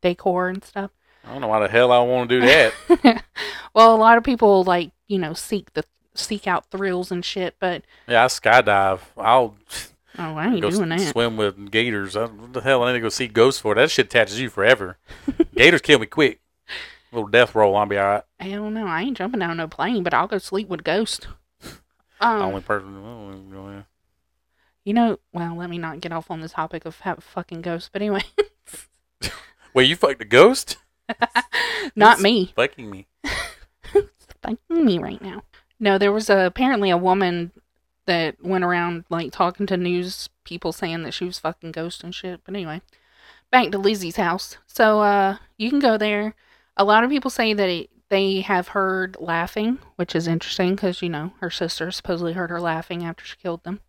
[0.00, 0.90] decor and stuff.
[1.24, 3.24] I don't know why the hell I want to do that.
[3.74, 7.56] well, a lot of people like, you know, seek the seek out thrills and shit,
[7.58, 9.00] but yeah, I skydive.
[9.16, 9.54] I'll
[10.18, 11.10] oh, I ain't go doing s- that.
[11.12, 12.16] swim with gators.
[12.16, 12.82] I, what the hell?
[12.82, 14.06] I need to go see ghosts for that shit.
[14.06, 14.98] Attaches you forever.
[15.54, 16.40] gators kill me quick.
[17.12, 17.76] little death roll.
[17.76, 18.22] I'll be all right.
[18.40, 18.86] I don't know.
[18.86, 21.28] I ain't jumping down no plane, but I'll go sleep with a ghost.
[22.20, 22.96] Um, Only person.
[23.04, 23.82] oh, yeah.
[24.84, 27.90] you know, well, let me not get off on the topic of ha- fucking ghosts,
[27.92, 28.22] but anyway,
[29.74, 30.76] Wait, you fucked a ghost?
[31.96, 32.52] not Who's me.
[32.54, 33.08] Fucking me.
[34.42, 35.42] Fucking me right now.
[35.78, 37.52] No, there was a, apparently a woman
[38.06, 42.14] that went around like talking to news people saying that she was fucking ghost and
[42.14, 42.40] shit.
[42.44, 42.82] But anyway,
[43.50, 44.58] back to Lizzie's house.
[44.66, 46.34] So uh, you can go there.
[46.76, 51.02] A lot of people say that it, they have heard laughing, which is interesting because
[51.02, 53.80] you know her sister supposedly heard her laughing after she killed them.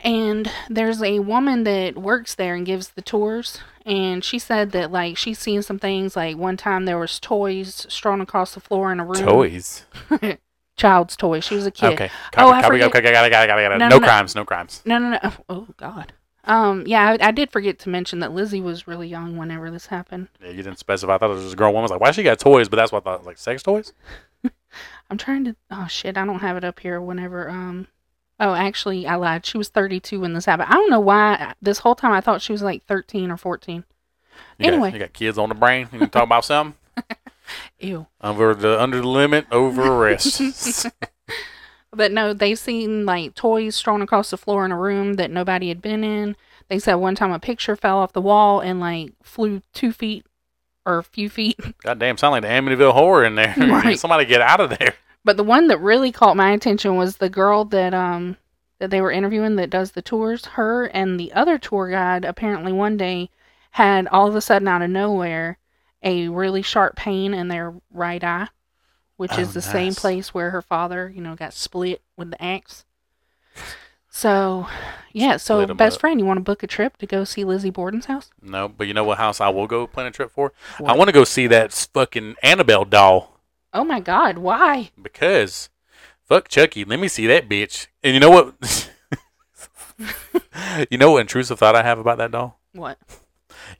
[0.00, 4.92] And there's a woman that works there and gives the tours, and she said that
[4.92, 6.14] like she's seen some things.
[6.14, 9.24] Like one time there was toys strewn across the floor in a room.
[9.24, 9.84] Toys.
[10.76, 11.40] Child's toy.
[11.40, 11.94] She was a kid.
[11.94, 12.10] Okay.
[12.36, 13.78] Oh, I copy, forget- okay, got it, got it, got it, got it.
[13.78, 14.06] No, No, no, no.
[14.06, 14.82] crimes, no crimes.
[14.84, 15.32] No, no, no.
[15.48, 16.12] Oh God.
[16.44, 16.84] Um.
[16.86, 20.28] Yeah, I, I did forget to mention that Lizzie was really young whenever this happened.
[20.40, 21.16] Yeah, you didn't specify.
[21.16, 21.82] I thought it was just a grown woman.
[21.82, 22.68] I was like, why she got toys?
[22.68, 23.26] But that's what I thought.
[23.26, 23.92] Like sex toys?
[25.10, 25.56] I'm trying to.
[25.72, 26.16] Oh shit!
[26.16, 27.00] I don't have it up here.
[27.00, 27.88] Whenever um.
[28.40, 29.44] Oh, actually, I lied.
[29.44, 30.68] She was 32 when this happened.
[30.70, 31.54] I don't know why.
[31.60, 33.84] This whole time I thought she was like 13 or 14.
[34.58, 34.90] You Anyway.
[34.90, 35.88] got, you got kids on the brain.
[35.92, 36.74] You can talk about something
[37.80, 38.06] Ew.
[38.20, 40.86] under the under the limit, over arrest.
[41.90, 45.68] But no, they've seen like toys strewn across the floor in a room that nobody
[45.68, 46.36] had been in.
[46.68, 50.26] They said one time a picture fell off the wall and like flew two feet
[50.84, 53.54] or a few feet Goddamn, sound like the Amityville horror in there.
[53.58, 53.98] Right.
[53.98, 54.94] Somebody get out of there.
[55.28, 58.38] But the one that really caught my attention was the girl that um
[58.78, 60.46] that they were interviewing that does the tours.
[60.46, 63.28] Her and the other tour guide apparently one day
[63.72, 65.58] had all of a sudden out of nowhere
[66.02, 68.48] a really sharp pain in their right eye,
[69.18, 72.42] which Oh, is the same place where her father, you know, got split with the
[72.42, 72.86] axe.
[74.08, 74.66] So,
[75.12, 75.36] yeah.
[75.36, 76.00] So, best up.
[76.00, 78.30] friend, you want to book a trip to go see Lizzie Borden's house?
[78.40, 80.54] No, but you know what house I will go plan a trip for?
[80.82, 83.37] I want to go see that fucking Annabelle doll
[83.72, 84.38] Oh my God!
[84.38, 84.90] Why?
[85.00, 85.68] because
[86.24, 86.84] fuck Chucky.
[86.84, 87.88] Let me see that bitch.
[88.02, 88.90] And you know what?
[90.90, 92.60] you know what intrusive thought I have about that doll?
[92.72, 92.98] What?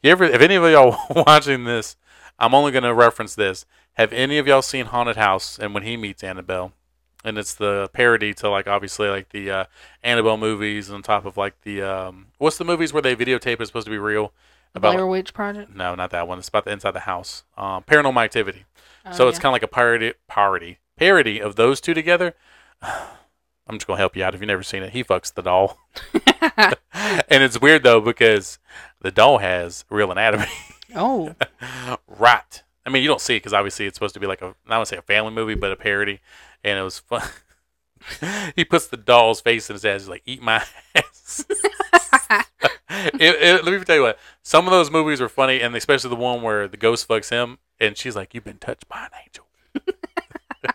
[0.02, 1.96] You ever, if any of y'all watching this,
[2.38, 3.66] I'm only going to reference this.
[3.94, 6.72] Have any of y'all seen Haunted House and when he meets Annabelle?
[7.24, 9.64] And it's the parody to like obviously like the uh,
[10.04, 13.68] Annabelle movies on top of like the um, what's the movies where they videotape is
[13.68, 14.32] supposed to be real
[14.72, 15.74] about Blair Witch Project.
[15.74, 18.66] no not that one it's about the inside the house um, Paranormal Activity
[19.08, 22.34] Oh, so it's kind of like a parody parody parody of those two together.
[22.82, 24.92] I'm just gonna help you out if you've never seen it.
[24.92, 25.78] He fucks the doll,
[26.92, 28.58] and it's weird though because
[29.00, 30.46] the doll has real anatomy.
[30.94, 31.34] oh.
[32.06, 32.62] right.
[32.86, 34.78] I mean, you don't see it because obviously it's supposed to be like a not
[34.78, 36.20] want to say a family movie, but a parody,
[36.64, 37.28] and it was fun.
[38.56, 40.02] he puts the doll's face in his ass.
[40.02, 41.44] He's like, "Eat my ass."
[42.88, 44.18] it, it, let me tell you what.
[44.48, 47.58] Some of those movies are funny, and especially the one where the ghost fucks him,
[47.78, 49.46] and she's like, "You've been touched by an angel."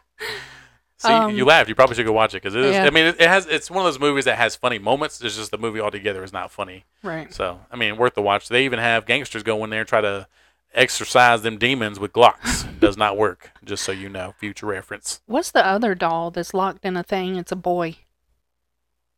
[0.97, 1.69] See, Um, you laughed.
[1.69, 2.75] You probably should go watch it because it is.
[2.75, 2.85] Yeah.
[2.85, 3.47] I mean, it, it has.
[3.47, 5.19] It's one of those movies that has funny moments.
[5.21, 6.85] It's just the movie altogether is not funny.
[7.01, 7.33] Right.
[7.33, 8.47] So, I mean, worth the watch.
[8.47, 10.27] They even have gangsters go in there and try to
[10.75, 12.67] exorcise them demons with Glocks.
[12.79, 13.53] Does not work.
[13.63, 15.21] Just so you know, future reference.
[15.25, 17.37] What's the other doll that's locked in a thing?
[17.37, 17.97] It's a boy.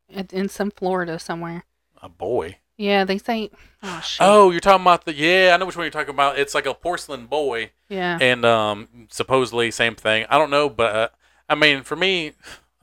[0.08, 1.66] It, in some Florida somewhere.
[2.02, 2.60] A boy.
[2.78, 3.50] Yeah, they say.
[3.84, 4.18] Oh shit.
[4.22, 5.52] Oh, you're talking about the yeah.
[5.54, 6.38] I know which one you're talking about.
[6.40, 8.18] It's like a porcelain boy, Yeah.
[8.20, 10.26] and um, supposedly same thing.
[10.30, 11.08] I don't know, but uh,
[11.48, 12.34] I mean, for me,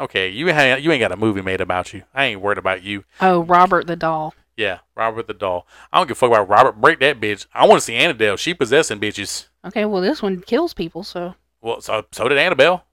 [0.00, 2.02] okay, you ha- you ain't got a movie made about you.
[2.14, 3.04] I ain't worried about you.
[3.20, 4.34] Oh, Robert the doll.
[4.56, 5.66] Yeah, Robert the doll.
[5.92, 6.80] I don't give a fuck about Robert.
[6.80, 7.46] Break that bitch.
[7.52, 8.36] I want to see Annabelle.
[8.36, 9.46] She possessing bitches.
[9.64, 12.84] Okay, well this one kills people, so Well, so so did Annabelle.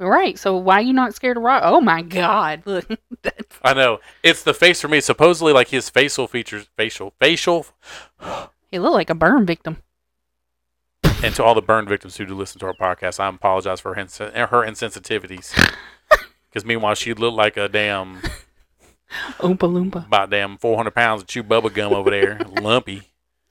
[0.00, 0.38] Right.
[0.38, 1.62] So why are you not scared of rock?
[1.64, 2.62] Oh my god!
[2.64, 2.86] Look,
[3.22, 3.98] that's I know.
[4.22, 5.00] It's the face for me.
[5.00, 7.66] Supposedly, like his facial features, facial, facial,
[8.70, 9.78] he looked like a burn victim.
[11.22, 13.94] and to all the burn victims who do listen to our podcast, I apologize for
[13.94, 14.30] her, ins- her
[14.64, 15.52] insensitivities.
[16.50, 18.22] Because meanwhile, she looked like a damn,
[19.38, 20.06] Oompa loompa.
[20.06, 23.02] about damn 400 pounds of chew bubble gum over there, lumpy.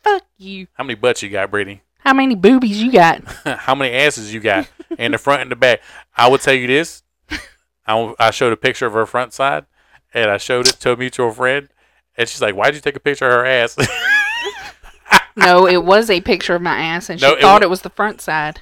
[0.03, 0.65] Fuck you.
[0.73, 1.83] How many butts you got, Brittany?
[2.07, 3.21] How many boobies you got?
[3.45, 5.81] How many asses you got in the front and the back?
[6.15, 7.03] I will tell you this.
[7.85, 9.65] I, I showed a picture of her front side,
[10.13, 11.67] and I showed it to a mutual friend,
[12.15, 13.75] and she's like, "Why'd you take a picture of her ass?"
[15.35, 17.81] No, it was a picture of my ass, and she No, it thought it was
[17.81, 18.61] the front side.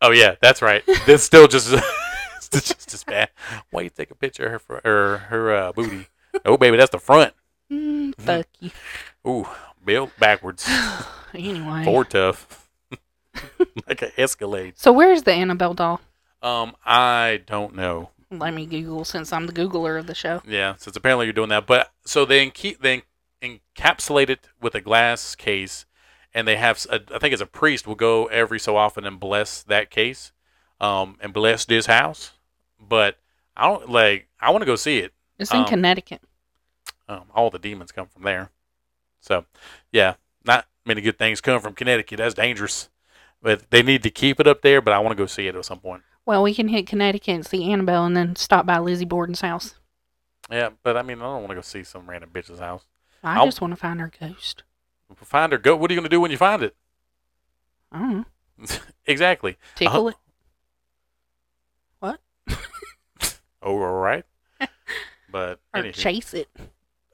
[0.00, 0.84] oh yeah, that's right.
[1.08, 1.72] That's still just
[2.36, 3.30] it's just as bad.
[3.70, 6.06] Why you take a picture of her or her uh, booty?
[6.44, 7.34] Oh baby, that's the front.
[7.68, 8.70] Mm, fuck you.
[9.26, 9.48] Ooh,
[9.84, 10.68] built backwards,
[11.34, 11.84] Anyway.
[11.84, 12.68] forward tough,
[13.88, 14.74] like an Escalade.
[14.76, 16.00] So where's the Annabelle doll?
[16.42, 18.10] Um, I don't know.
[18.30, 20.42] Let me Google since I'm the Googler of the show.
[20.46, 23.02] Yeah, since apparently you're doing that, but so they keep they
[23.42, 25.86] encapsulate it with a glass case,
[26.32, 29.20] and they have a, I think it's a priest will go every so often and
[29.20, 30.32] bless that case,
[30.80, 32.32] um, and bless this house.
[32.80, 33.18] But
[33.56, 34.28] I don't like.
[34.40, 35.12] I want to go see it.
[35.38, 36.22] It's in Um, Connecticut.
[37.08, 38.50] Um, all the demons come from there,
[39.24, 39.46] so
[39.90, 42.18] yeah, not many good things come from Connecticut.
[42.18, 42.90] That's dangerous.
[43.40, 44.80] But they need to keep it up there.
[44.80, 46.02] But I want to go see it at some point.
[46.26, 49.74] Well, we can hit Connecticut and see Annabelle, and then stop by Lizzie Borden's house.
[50.50, 52.84] Yeah, but I mean, I don't want to go see some random bitch's house.
[53.22, 54.62] I I'll- just want to find her ghost.
[55.16, 55.58] Find her.
[55.58, 55.76] Go.
[55.76, 56.74] What are you gonna do when you find it?
[57.92, 58.26] I don't
[58.58, 58.66] know.
[59.06, 59.56] exactly.
[59.74, 60.08] Tickle Uh-huh.
[60.08, 60.16] it.
[62.00, 62.20] What?
[63.62, 64.24] Oh, all right.
[65.30, 65.92] But Or anywho.
[65.94, 66.48] chase it.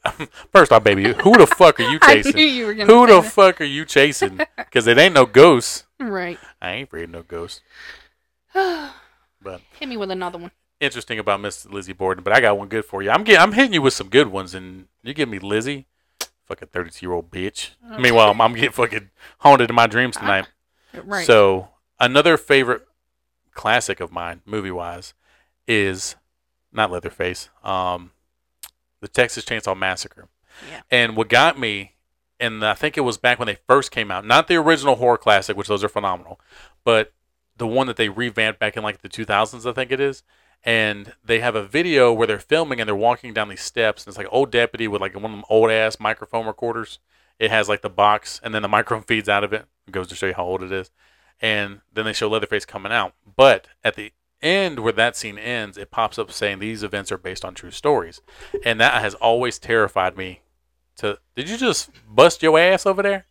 [0.52, 2.36] first off, baby, who the fuck are you chasing?
[2.38, 3.30] you Who the that.
[3.32, 4.40] fuck are you chasing?
[4.56, 5.84] Because it ain't no ghosts.
[5.98, 6.38] right.
[6.62, 7.60] I ain't afraid of no ghosts.
[9.42, 10.50] But hit me with another one.
[10.80, 12.22] interesting about Miss Lizzie Borden.
[12.22, 13.10] But I got one good for you.
[13.10, 15.86] I'm getting, I'm hitting you with some good ones, and you give me Lizzie,
[16.44, 17.70] fucking 32 year old bitch.
[17.98, 20.46] Meanwhile, I'm, I'm getting fucking haunted in my dreams tonight.
[21.04, 21.26] Right.
[21.26, 22.86] So another favorite
[23.54, 25.14] classic of mine, movie wise,
[25.66, 26.16] is
[26.72, 27.48] not Leatherface.
[27.64, 28.10] Um,
[29.00, 30.28] the Texas Chainsaw Massacre.
[30.68, 30.80] Yeah.
[30.90, 31.94] And what got me,
[32.38, 35.18] and I think it was back when they first came out, not the original horror
[35.18, 36.40] classic, which those are phenomenal,
[36.84, 37.12] but
[37.56, 40.22] the one that they revamped back in like the 2000s, I think it is.
[40.62, 44.10] And they have a video where they're filming and they're walking down these steps, and
[44.10, 46.98] it's like old deputy with like one of them old ass microphone recorders.
[47.38, 49.66] It has like the box, and then the microphone feeds out of it.
[49.86, 50.90] It goes to show you how old it is.
[51.40, 53.14] And then they show Leatherface coming out.
[53.36, 57.18] But at the end, where that scene ends, it pops up saying these events are
[57.18, 58.20] based on true stories.
[58.64, 60.40] And that has always terrified me.
[60.98, 63.26] To did you just bust your ass over there?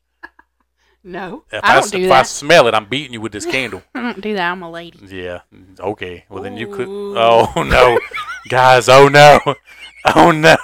[1.04, 3.84] no, If I don't do if I smell it, I'm beating you with this candle.
[3.96, 4.52] I don't do that.
[4.52, 5.00] I'm a lady.
[5.08, 5.42] yeah.
[5.80, 6.26] Okay.
[6.30, 6.88] Well, then you could.
[6.88, 7.18] Ooh.
[7.18, 8.00] Oh no,
[8.50, 8.90] guys.
[8.90, 9.40] Oh no.
[10.16, 10.58] Oh no.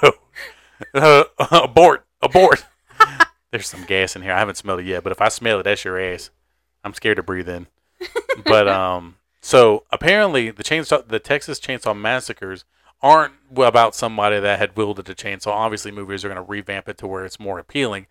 [0.93, 2.05] Uh, abort.
[2.21, 2.65] Abort.
[3.51, 4.33] There's some gas in here.
[4.33, 6.29] I haven't smelled it yet, but if I smell it, that's your ass.
[6.83, 7.67] I'm scared to breathe in.
[8.45, 12.65] but um, so apparently the chainsaw, the Texas Chainsaw Massacres
[12.99, 15.51] aren't about somebody that had wielded a chainsaw.
[15.51, 18.07] Obviously, movies are going to revamp it to where it's more appealing.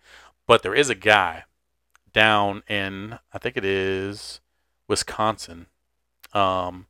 [0.47, 1.43] But there is a guy
[2.13, 4.39] down in, I think it is
[4.87, 5.65] Wisconsin,
[6.31, 6.87] um,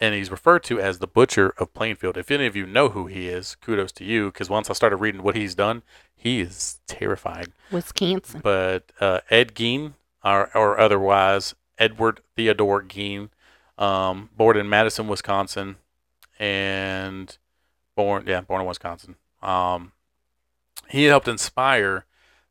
[0.00, 2.16] and he's referred to as the Butcher of Plainfield.
[2.16, 4.96] If any of you know who he is, kudos to you, because once I started
[4.96, 5.82] reading what he's done,
[6.14, 8.40] he is terrifying Wisconsin.
[8.42, 9.92] but uh, Ed Gein,
[10.24, 13.28] or, or otherwise Edward Theodore Gein,
[13.78, 15.76] um, born in Madison, Wisconsin,
[16.38, 17.36] and
[17.94, 19.16] born yeah born in Wisconsin.
[19.42, 19.92] Um,
[20.88, 22.04] he helped inspire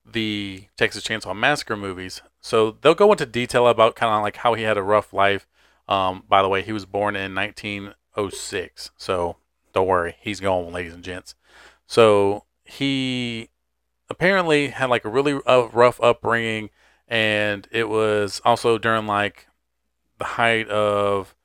[0.05, 2.21] the Texas Chainsaw Massacre movies.
[2.39, 5.47] So they'll go into detail about kind of like how he had a rough life.
[5.87, 9.37] Um, by the way, he was born in 1906, so
[9.73, 11.35] don't worry, he's gone, ladies and gents.
[11.85, 13.49] So he
[14.09, 16.69] apparently had like a really uh, rough upbringing,
[17.07, 19.47] and it was also during like
[20.25, 21.35] height of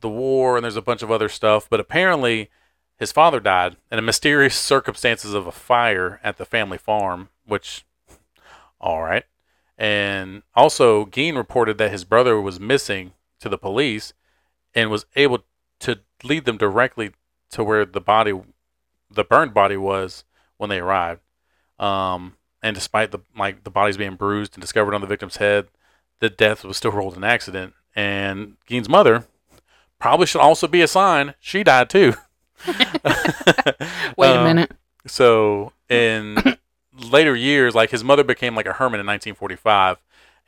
[0.00, 1.68] the war, and there's a bunch of other stuff.
[1.68, 2.50] But apparently,
[2.96, 7.84] his father died in mysterious circumstances of a fire at the family farm, which,
[8.80, 9.24] all right.
[9.78, 14.12] And also, Gein reported that his brother was missing to the police
[14.74, 15.40] and was able
[15.80, 17.12] to lead them directly
[17.50, 18.38] to where the body,
[19.10, 20.24] the burned body was
[20.58, 21.22] when they arrived.
[21.78, 25.68] Um, and despite the like the bodies being bruised and discovered on the victim's head,
[26.20, 27.72] the death was still ruled an accident.
[27.96, 29.24] And Gein's mother
[29.98, 32.14] probably should also be a sign she died too.
[32.66, 32.74] Wait
[33.04, 34.72] a Uh, minute.
[35.06, 36.36] So in
[36.92, 39.98] later years, like his mother became like a hermit in 1945,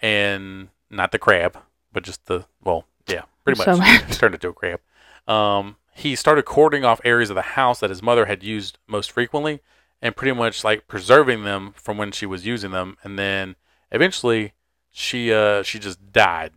[0.01, 1.59] and not the crab,
[1.93, 3.77] but just the well, yeah, pretty much So
[4.19, 4.81] turned into a crab.
[5.27, 9.11] Um, he started cording off areas of the house that his mother had used most
[9.11, 9.61] frequently,
[10.01, 13.57] and pretty much like preserving them from when she was using them, and then
[13.91, 14.53] eventually
[14.91, 16.53] she uh she just died.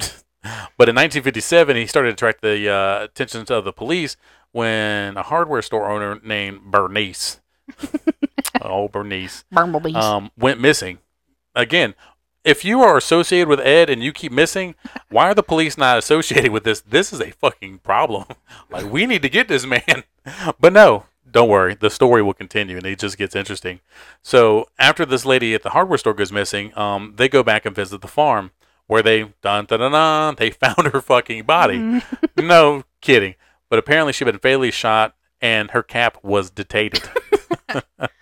[0.76, 4.16] but in 1957, he started to attract the uh, attention of the police
[4.52, 7.40] when a hardware store owner named Bernice,
[8.62, 9.96] oh Bernice, Bumblebees.
[9.96, 10.98] um, went missing.
[11.54, 11.94] Again,
[12.44, 14.74] if you are associated with Ed and you keep missing,
[15.08, 16.80] why are the police not associated with this?
[16.80, 18.24] This is a fucking problem.
[18.70, 20.04] like we need to get this man.
[20.58, 21.74] But no, don't worry.
[21.74, 23.80] The story will continue and it just gets interesting.
[24.22, 27.74] So after this lady at the hardware store goes missing, um, they go back and
[27.76, 28.52] visit the farm
[28.90, 32.02] where they dun dun dun, dun they found her fucking body.
[32.36, 33.36] no kidding.
[33.68, 37.08] But apparently she'd been fatally shot and her cap was detated.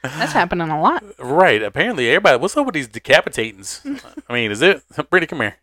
[0.03, 1.03] That's happening a lot.
[1.19, 1.63] Right.
[1.63, 2.37] Apparently, everybody.
[2.39, 3.81] What's up with these decapitatings?
[4.29, 4.83] I mean, is it?
[5.11, 5.57] Brittany, come here.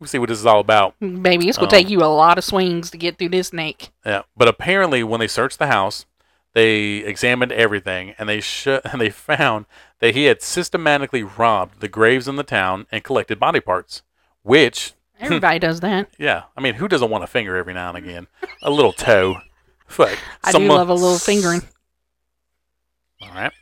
[0.00, 0.96] We'll see what this is all about.
[0.98, 3.90] Baby, it's gonna Um, take you a lot of swings to get through this snake.
[4.04, 4.22] Yeah.
[4.36, 6.04] But apparently, when they searched the house,
[6.52, 9.66] they examined everything, and they sh- and they found
[10.00, 14.02] that he had systematically robbed the graves in the town and collected body parts.
[14.42, 16.08] Which, Everybody does that.
[16.18, 18.26] yeah, I mean, who doesn't want a finger every now and again?
[18.62, 19.36] A little toe.
[19.86, 20.18] Fuck.
[20.42, 21.62] I do love a little fingering.
[23.20, 23.52] All right.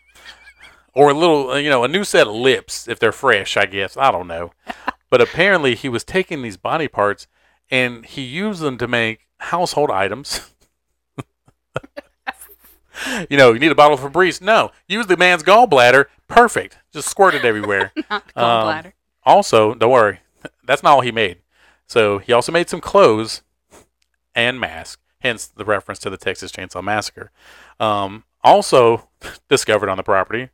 [0.94, 3.66] Or a little, uh, you know, a new set of lips if they're fresh, I
[3.66, 3.96] guess.
[3.96, 4.52] I don't know.
[5.10, 7.26] But apparently he was taking these body parts
[7.68, 10.48] and he used them to make household items.
[13.28, 14.40] you know, you need a bottle of Febreze?
[14.40, 14.70] No.
[14.88, 16.04] Use the man's gallbladder.
[16.28, 16.78] Perfect.
[16.92, 17.90] Just squirt it everywhere.
[18.10, 18.92] Not Um, gallbladder.
[19.24, 20.20] also, don't worry.
[20.64, 21.38] That's not all he made.
[21.86, 23.42] So he also made some clothes
[24.34, 27.30] and masks, hence the reference to the Texas Chainsaw Massacre.
[27.78, 29.08] Um, also
[29.48, 30.50] discovered on the property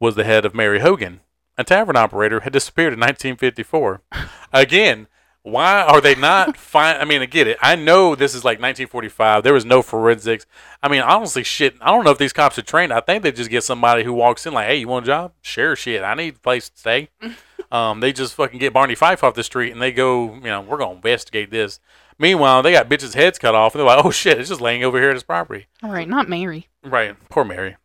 [0.00, 1.20] was the head of Mary Hogan,
[1.56, 4.02] a tavern operator, had disappeared in 1954.
[4.52, 5.08] Again,
[5.50, 6.96] why are they not fine?
[7.00, 7.58] I mean, I get it.
[7.60, 9.42] I know this is like 1945.
[9.42, 10.46] There was no forensics.
[10.82, 11.76] I mean, honestly, shit.
[11.80, 12.92] I don't know if these cops are trained.
[12.92, 15.32] I think they just get somebody who walks in like, "Hey, you want a job?
[15.40, 16.02] Sure, shit.
[16.02, 17.08] I need a place to stay."
[17.72, 20.60] um, they just fucking get Barney Fife off the street and they go, you know,
[20.60, 21.80] we're gonna investigate this.
[22.18, 24.82] Meanwhile, they got bitches' heads cut off and they're like, "Oh shit, it's just laying
[24.84, 26.68] over here at his property." All right, not Mary.
[26.82, 27.16] Right.
[27.28, 27.76] Poor Mary.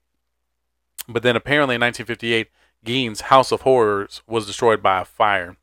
[1.07, 2.47] But then apparently in 1958,
[2.83, 5.57] Gein's House of Horrors was destroyed by a fire,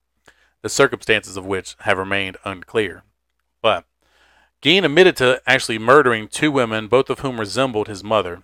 [0.63, 3.03] the circumstances of which have remained unclear.
[3.63, 3.85] But
[4.63, 8.43] Gein admitted to actually murdering two women, both of whom resembled his mother.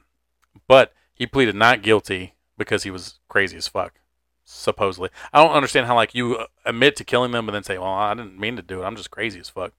[0.66, 4.00] But he pleaded not guilty because he was crazy as fuck,
[4.44, 5.10] supposedly.
[5.32, 7.92] I don't understand how, like, you uh, admit to killing them and then say, well,
[7.92, 8.86] I didn't mean to do it.
[8.86, 9.72] I'm just crazy as fuck.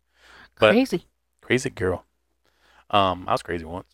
[0.60, 1.06] But- Crazy.
[1.42, 2.06] Crazy girl.
[2.90, 3.88] Um, I was crazy once.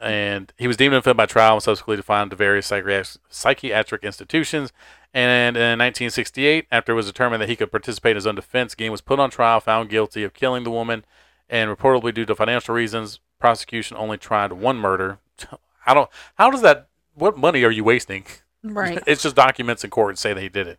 [0.00, 4.72] And he was deemed unfit by trial and subsequently defined to various psychiatric, psychiatric institutions.
[5.12, 8.74] And in 1968, after it was determined that he could participate in his own defense,
[8.74, 11.04] Gein was put on trial, found guilty of killing the woman,
[11.48, 15.18] and reportedly due to financial reasons, prosecution only tried one murder.
[15.86, 16.08] I don't.
[16.36, 16.88] How does that?
[17.14, 18.24] What money are you wasting?
[18.62, 19.02] Right.
[19.06, 20.78] it's just documents in court say that he did it.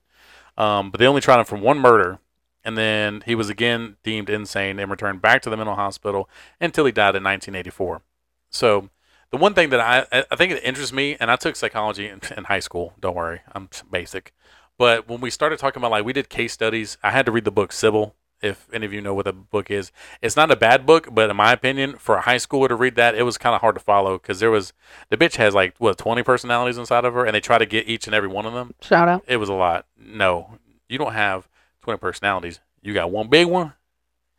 [0.58, 2.20] Um, but they only tried him for one murder,
[2.64, 6.86] and then he was again deemed insane and returned back to the mental hospital until
[6.86, 8.02] he died in 1984.
[8.50, 8.90] So
[9.32, 12.22] the one thing that I I- think it interests me, and I took psychology in,
[12.38, 12.94] in high school.
[13.00, 14.34] Don't worry, I'm basic.
[14.78, 17.46] But when we started talking about like we did case studies, I had to read
[17.46, 18.16] the book Sybil.
[18.42, 21.30] If any of you know what the book is, it's not a bad book, but
[21.30, 23.76] in my opinion, for a high schooler to read that, it was kind of hard
[23.76, 24.74] to follow because there was
[25.10, 27.88] the bitch has like what 20 personalities inside of her, and they try to get
[27.88, 29.24] each and every one of them Shout out.
[29.28, 29.86] it was a lot.
[29.96, 30.58] No,
[30.90, 31.48] you don't have
[31.84, 32.60] 20 personalities.
[32.82, 33.74] You got one big one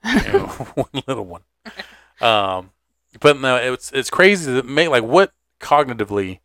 [0.03, 1.43] and one little one.
[2.21, 2.71] Um,
[3.21, 6.41] but no, it's it's crazy that make like what cognitively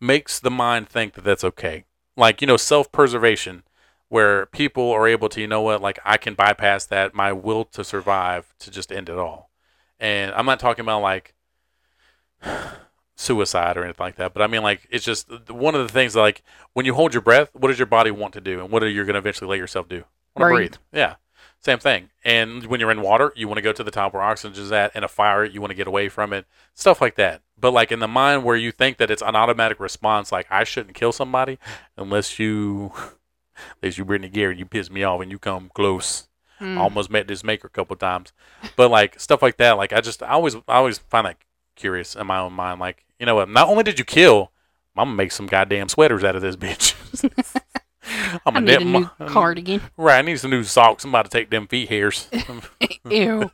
[0.00, 1.84] makes the mind think that that's okay.
[2.16, 3.62] Like you know, self preservation,
[4.08, 7.64] where people are able to, you know what, like I can bypass that, my will
[7.66, 9.50] to survive to just end it all.
[9.98, 11.34] And I'm not talking about like
[13.16, 16.16] suicide or anything like that, but I mean like it's just one of the things
[16.16, 16.42] like
[16.74, 18.88] when you hold your breath, what does your body want to do, and what are
[18.88, 20.04] you going to eventually let yourself do?
[20.36, 20.58] Want to Breathe.
[20.58, 20.74] breathe.
[20.92, 21.14] Yeah,
[21.62, 22.10] same thing.
[22.24, 24.72] And when you're in water, you want to go to the top where oxygen is
[24.72, 24.94] at.
[24.96, 26.46] In a fire, you want to get away from it.
[26.74, 27.42] Stuff like that.
[27.58, 30.64] But like in the mind where you think that it's an automatic response, like I
[30.64, 31.58] shouldn't kill somebody
[31.96, 32.92] unless you,
[33.82, 36.28] unless you Brittany Gary, you piss me off and you come close.
[36.60, 36.78] Mm.
[36.78, 38.34] Almost met this maker a couple times,
[38.76, 39.78] but like stuff like that.
[39.78, 41.38] Like I just, I always, I always find that
[41.74, 42.80] curious in my own mind.
[42.80, 43.48] Like you know what?
[43.48, 44.52] Not only did you kill,
[44.96, 46.94] I'm gonna make some goddamn sweaters out of this bitch.
[48.46, 49.80] I'm I gonna need a new my- cardigan.
[49.96, 51.04] Right, I need some new socks.
[51.04, 52.28] I'm about to take them feet hairs.
[53.10, 53.50] Ew.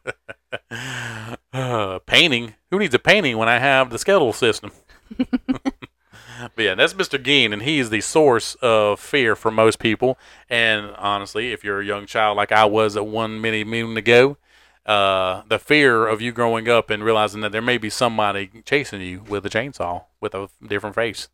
[1.52, 2.54] uh, painting.
[2.70, 4.70] Who needs a painting when I have the skeletal system?
[5.18, 7.18] But yeah, that's Mr.
[7.22, 10.18] Gein, and he's the source of fear for most people.
[10.50, 14.36] And honestly, if you're a young child like I was at one many moon ago,
[14.84, 19.00] uh, the fear of you growing up and realizing that there may be somebody chasing
[19.00, 21.28] you with a chainsaw with a different face.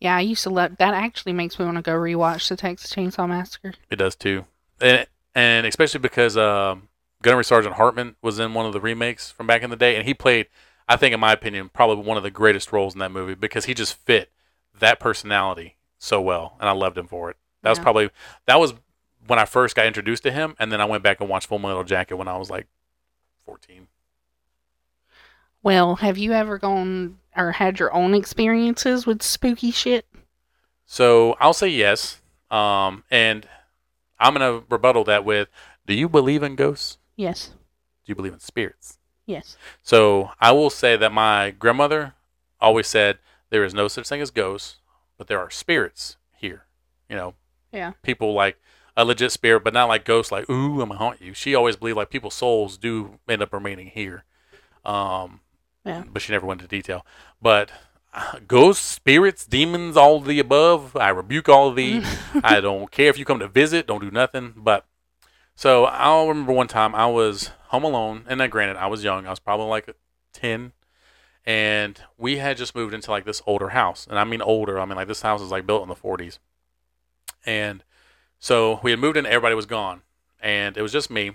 [0.00, 2.92] Yeah, I used to let that actually makes me want to go rewatch the Texas
[2.92, 3.74] Chainsaw Massacre.
[3.90, 4.44] It does too,
[4.80, 6.88] and and especially because um,
[7.22, 10.06] Gunnery Sergeant Hartman was in one of the remakes from back in the day, and
[10.06, 10.46] he played,
[10.88, 13.64] I think, in my opinion, probably one of the greatest roles in that movie because
[13.64, 14.30] he just fit
[14.78, 17.36] that personality so well, and I loved him for it.
[17.62, 18.10] That was probably
[18.46, 18.74] that was
[19.26, 21.58] when I first got introduced to him, and then I went back and watched Full
[21.58, 22.68] Metal Jacket when I was like
[23.44, 23.88] fourteen.
[25.60, 30.06] Well, have you ever gone or had your own experiences with spooky shit?
[30.84, 32.20] So I'll say yes,
[32.50, 33.46] um, and
[34.18, 35.48] I'm gonna rebuttal that with,
[35.86, 36.98] do you believe in ghosts?
[37.16, 37.48] Yes.
[38.04, 38.98] Do you believe in spirits?
[39.26, 39.56] Yes.
[39.82, 42.14] So I will say that my grandmother
[42.60, 43.18] always said
[43.50, 44.76] there is no such thing as ghosts,
[45.18, 46.64] but there are spirits here.
[47.08, 47.34] You know,
[47.72, 47.92] Yeah.
[48.02, 48.56] people like
[48.96, 50.32] a legit spirit, but not like ghosts.
[50.32, 51.34] Like, ooh, I'm gonna haunt you.
[51.34, 54.24] She always believed like people's souls do end up remaining here.
[54.84, 55.40] Um,
[55.88, 56.04] Yeah.
[56.12, 57.04] but she never went into detail.
[57.40, 57.70] But
[58.12, 60.96] uh, ghosts, spirits, demons, all the above.
[60.96, 62.02] I rebuke all of the.
[62.44, 63.86] I don't care if you come to visit.
[63.86, 64.54] Don't do nothing.
[64.56, 64.84] But
[65.54, 69.26] so I'll remember one time I was home alone, and then granted I was young.
[69.26, 69.94] I was probably like
[70.32, 70.72] ten,
[71.44, 74.78] and we had just moved into like this older house, and I mean older.
[74.78, 76.38] I mean like this house is like built in the forties,
[77.44, 77.82] and
[78.38, 79.26] so we had moved in.
[79.26, 80.02] Everybody was gone,
[80.40, 81.32] and it was just me.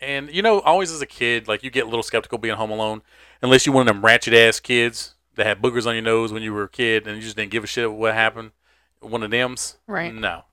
[0.00, 2.70] And you know, always as a kid, like you get a little skeptical being home
[2.70, 3.02] alone,
[3.42, 6.42] unless you one of them ratchet ass kids that had boogers on your nose when
[6.42, 8.52] you were a kid, and you just didn't give a shit what happened.
[9.00, 10.14] One of them's Right.
[10.14, 10.44] No,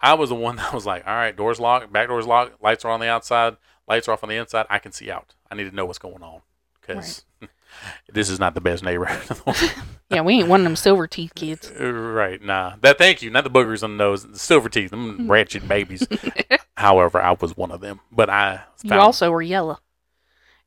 [0.00, 2.84] I was the one that was like, all right, doors locked, back doors locked, lights
[2.84, 4.66] are on the outside, lights are off on the inside.
[4.70, 5.34] I can see out.
[5.50, 6.40] I need to know what's going on
[6.80, 7.24] because
[8.12, 9.56] this is not the best neighborhood.
[10.12, 11.70] Yeah, we ain't one of them silver teeth kids.
[11.70, 12.42] Uh, right?
[12.42, 12.98] Nah, that.
[12.98, 13.30] Thank you.
[13.30, 16.04] Not the boogers on the nose, the silver teeth, them ratchet babies.
[16.76, 19.78] However, I was one of them, but I You also were yellow.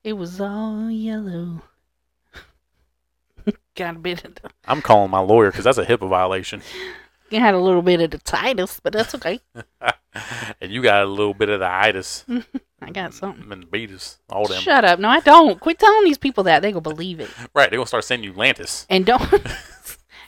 [0.04, 1.62] It was all yellow.
[3.76, 6.62] Got a bit of the, I'm calling my lawyer because that's a HIPAA violation,
[7.34, 9.40] you had a little bit of the Titus, but that's okay.
[10.62, 12.26] and you got a little bit of the itis
[12.82, 13.52] I got something.
[13.52, 14.62] and the beatus, all them.
[14.62, 15.00] Shut up.
[15.00, 15.60] No, I don't.
[15.60, 16.62] Quit telling these people that.
[16.62, 17.30] They gonna believe it.
[17.54, 17.70] Right?
[17.70, 18.86] They're gonna start sending you Lantis.
[18.90, 19.24] And don't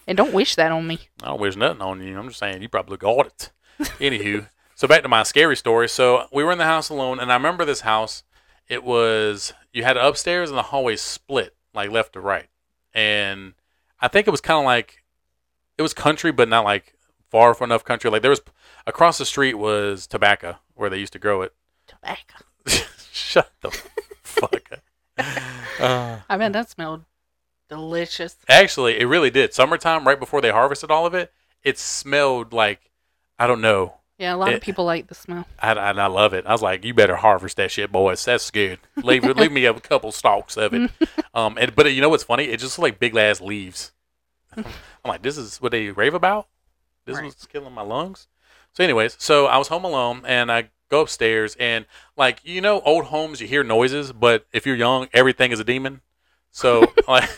[0.08, 1.00] and don't wish that on me.
[1.22, 2.18] I don't wish nothing on you.
[2.18, 3.52] I'm just saying you probably got it.
[4.00, 5.90] Anywho, so back to my scary story.
[5.90, 8.24] So we were in the house alone, and I remember this house.
[8.68, 12.48] It was you had upstairs and the hallway split like left to right,
[12.94, 13.54] and
[14.00, 15.04] I think it was kind of like
[15.78, 16.96] it was country, but not like
[17.30, 18.10] far from enough country.
[18.10, 18.42] Like there was
[18.88, 21.54] across the street was tobacco where they used to grow it.
[21.88, 22.46] Tobacco.
[23.12, 23.72] Shut the
[24.24, 24.80] fuck up.
[25.80, 27.04] Uh, I mean that smelled
[27.70, 28.38] delicious.
[28.48, 29.54] Actually, it really did.
[29.54, 32.92] Summertime, right before they harvested all of it, it smelled like
[33.38, 33.96] I don't know.
[34.18, 35.46] Yeah, a lot It- of people like the smell.
[35.60, 36.46] I, I, I love it.
[36.46, 38.24] I was like, you better harvest that shit, boys.
[38.24, 38.80] That's good.
[38.98, 40.92] Leave leave me a couple stalks of it.
[41.34, 42.46] Um, and, but you know what's funny?
[42.46, 43.92] It just like big ass leaves.
[44.56, 44.64] I'm
[45.04, 46.48] like, this is what they rave about.
[47.06, 47.26] This Right.
[47.26, 48.30] was killing my lungs.
[48.72, 51.86] So, anyways, so I was home alone and I go upstairs and
[52.16, 55.66] like you know, old homes you hear noises, but if you're young, everything is a
[55.66, 56.00] demon.
[56.52, 57.30] So like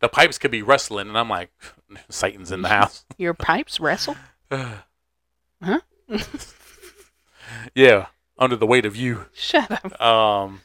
[0.00, 1.50] the pipes could be rustling, and I'm like,
[2.10, 3.06] Satan's in the house.
[3.16, 4.16] Your pipes wrestle?
[5.62, 5.80] Huh?
[7.74, 8.06] yeah,
[8.38, 9.26] under the weight of you.
[9.34, 10.00] Shut up.
[10.00, 10.60] Um,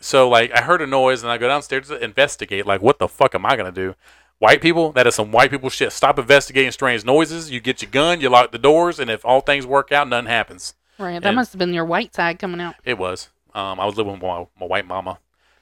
[0.00, 2.66] so like I heard a noise and I go downstairs to investigate.
[2.66, 3.94] Like, what the fuck am I gonna do?
[4.38, 5.92] White people, that is some white people shit.
[5.92, 7.50] Stop investigating strange noises.
[7.50, 10.28] You get your gun, you lock the doors, and if all things work out, nothing
[10.28, 10.74] happens.
[10.98, 11.20] Right.
[11.20, 12.74] That And- must have been your white side coming out.
[12.84, 13.28] It was.
[13.54, 15.18] Um, I was living with my, my white mama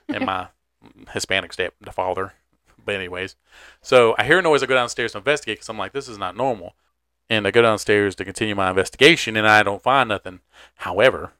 [0.08, 0.48] and my
[1.12, 2.34] Hispanic step the father.
[2.84, 3.34] But anyways,
[3.82, 4.62] so I hear a noise.
[4.62, 6.74] I go downstairs to investigate because I'm like, this is not normal.
[7.30, 10.40] And I go downstairs to continue my investigation, and I don't find nothing.
[10.76, 11.32] However,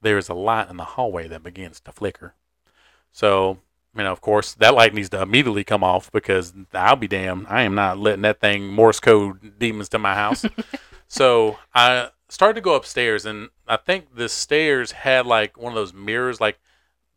[0.00, 2.34] there is a light in the hallway that begins to flicker.
[3.10, 3.58] So,
[3.96, 7.46] you know, of course, that light needs to immediately come off because I'll be damned.
[7.48, 10.44] I am not letting that thing Morse code demons to my house.
[11.08, 15.76] so I started to go upstairs, and I think the stairs had like one of
[15.76, 16.60] those mirrors, like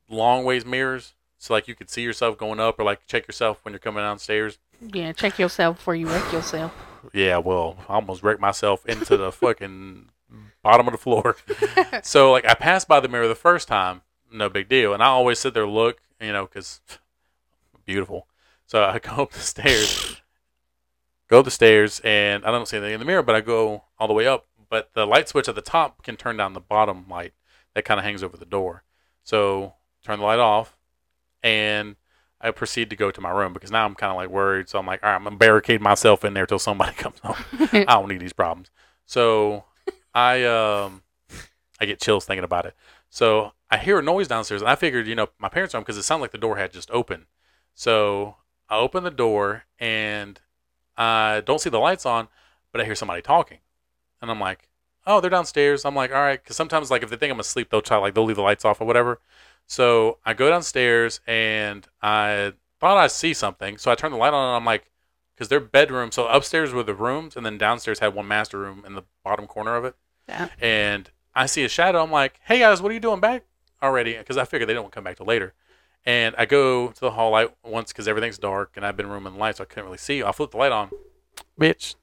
[0.09, 1.13] long ways mirrors.
[1.37, 4.03] So like you could see yourself going up, or like check yourself when you're coming
[4.03, 4.57] downstairs.
[4.81, 6.73] Yeah, check yourself before you wreck yourself.
[7.13, 10.09] Yeah, well, I almost wrecked myself into the fucking
[10.63, 11.35] bottom of the floor.
[12.03, 15.07] so like I passed by the mirror the first time, no big deal, and I
[15.07, 16.81] always sit there look, you know, because
[17.85, 18.27] beautiful.
[18.65, 20.21] So I go up the stairs,
[21.27, 23.83] go up the stairs, and I don't see anything in the mirror, but I go
[23.97, 24.45] all the way up.
[24.69, 27.33] But the light switch at the top can turn down the bottom light
[27.73, 28.83] that kind of hangs over the door.
[29.23, 29.73] So
[30.03, 30.77] turn the light off,
[31.41, 31.95] and
[32.41, 34.69] I proceed to go to my room because now I'm kind of like worried.
[34.69, 37.35] So I'm like, all right, I'm gonna barricade myself in there till somebody comes home.
[37.73, 38.71] I don't need these problems.
[39.05, 39.65] So
[40.13, 41.03] I um
[41.79, 42.75] I get chills thinking about it.
[43.09, 45.83] So I hear a noise downstairs, and I figured, you know, my parents' are home
[45.83, 47.25] because it sounded like the door had just opened.
[47.73, 48.35] So
[48.69, 50.39] I open the door and
[50.97, 52.27] I don't see the lights on,
[52.71, 53.59] but I hear somebody talking,
[54.21, 54.69] and I'm like,
[55.07, 55.85] oh, they're downstairs.
[55.85, 58.13] I'm like, all right, because sometimes like if they think I'm asleep, they'll try like
[58.13, 59.19] they'll leave the lights off or whatever.
[59.69, 64.33] So I go downstairs and I thought I see something, so I turn the light
[64.33, 64.89] on and I'm like,
[65.35, 68.83] because their bedroom, so upstairs were the rooms, and then downstairs had one master room
[68.85, 69.95] in the bottom corner of it
[70.27, 70.49] Yeah.
[70.59, 72.01] and I see a shadow.
[72.03, 73.43] I'm like, "Hey guys, what are you doing back
[73.81, 75.53] already?" Because I figured they don't come back till later.
[76.05, 79.33] And I go to the hall light once because everything's dark, and I've been rooming
[79.33, 80.23] the light, so I couldn't really see.
[80.23, 80.89] I flip the light on.
[81.59, 81.95] Bitch,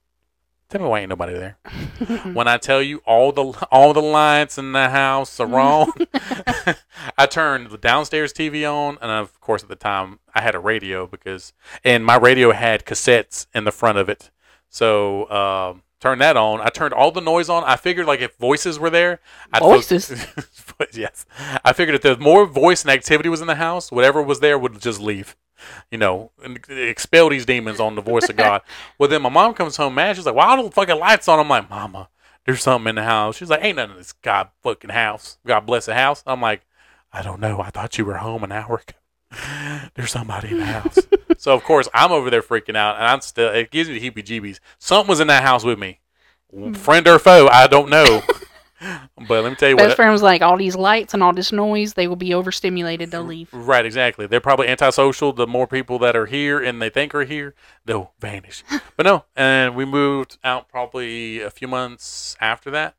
[0.69, 1.59] tell me why ain't nobody there.
[2.33, 5.93] when I tell you all the all the lights in the house are wrong,
[7.19, 10.59] I turned the downstairs TV on, and of course at the time I had a
[10.59, 11.53] radio because,
[11.85, 14.31] and my radio had cassettes in the front of it.
[14.69, 16.61] So um, turned that on.
[16.61, 17.65] I turned all the noise on.
[17.65, 19.21] I figured like if voices were there,
[19.53, 20.27] I'd fo- Voices?
[20.93, 21.27] yes,
[21.65, 24.59] I figured if the more voice and activity was in the house, whatever was there
[24.59, 25.37] would just leave.
[25.91, 28.61] You know, and expel these demons on the voice of God.
[28.99, 30.17] Well, then my mom comes home mad.
[30.17, 32.11] She's like, "Why are the fucking lights on?" I'm like, "Mama,
[32.45, 35.39] there's something in the house." She's like, "Ain't nothing in this God fucking house.
[35.47, 36.67] God bless the house." I'm like,
[37.11, 37.61] "I don't know.
[37.61, 38.99] I thought you were home an hour ago.
[39.95, 40.99] There's somebody in the house."
[41.39, 43.53] so of course I'm over there freaking out, and I'm still.
[43.53, 44.59] It gives me the heebie-jeebies.
[44.79, 46.01] Something was in that house with me,
[46.75, 48.23] friend or foe, I don't know.
[49.29, 49.97] but let me tell you Best what.
[49.97, 53.11] friend was like, all these lights and all this noise, they will be overstimulated.
[53.11, 53.49] They'll leave.
[53.53, 54.27] Right, exactly.
[54.27, 55.33] They're probably antisocial.
[55.33, 58.65] The more people that are here and they think are here, they'll vanish.
[58.97, 62.97] but no, and we moved out probably a few months after that,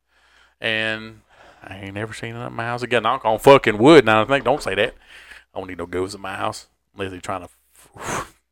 [0.60, 1.22] and
[1.64, 3.04] I ain't never seen it in my house again.
[3.04, 4.06] Knock on fucking wood.
[4.06, 4.96] Now I think don't say that.
[5.58, 6.68] I don't need no ghosts in my house.
[6.96, 7.50] Lizzie trying to.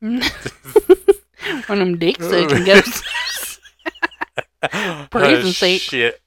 [0.00, 0.20] One
[1.68, 3.60] of them dick sucking ghosts.
[5.10, 5.82] Praise and sake.
[5.82, 6.20] Shit.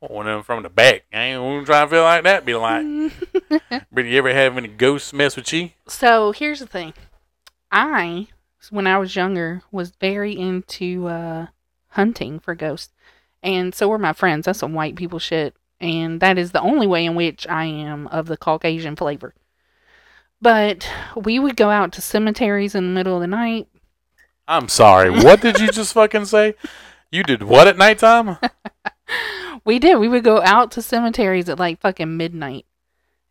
[0.00, 1.04] One of them from the back.
[1.10, 2.44] I ain't gonna try to feel like that.
[2.44, 2.84] Be like,
[3.90, 5.70] but you ever have any ghosts mess with you?
[5.88, 6.92] So here's the thing.
[7.72, 8.28] I,
[8.68, 11.46] when I was younger, was very into uh,
[11.88, 12.92] hunting for ghosts.
[13.42, 14.44] And so were my friends.
[14.44, 15.56] That's some white people shit.
[15.84, 19.34] And that is the only way in which I am of the Caucasian flavor.
[20.40, 23.68] But we would go out to cemeteries in the middle of the night.
[24.48, 25.10] I'm sorry.
[25.10, 26.54] What did you just fucking say?
[27.10, 28.38] You did what at nighttime?
[29.64, 29.98] We did.
[29.98, 32.66] We would go out to cemeteries at like fucking midnight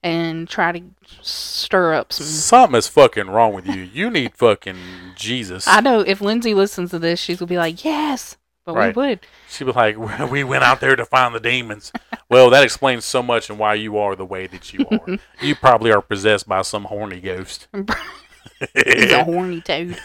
[0.01, 0.81] and try to
[1.21, 2.25] stir up some.
[2.25, 3.81] Something is fucking wrong with you.
[3.93, 4.77] You need fucking
[5.15, 5.67] Jesus.
[5.67, 8.95] I know if Lindsay listens to this, she's gonna be like, "Yes," but Right.
[8.95, 9.19] we would.
[9.49, 9.97] She was like,
[10.31, 11.91] "We went out there to find the demons."
[12.29, 15.17] Well, that explains so much and why you are the way that you are.
[15.41, 17.67] you probably are possessed by some horny ghost.
[18.73, 19.99] He's a horny toad.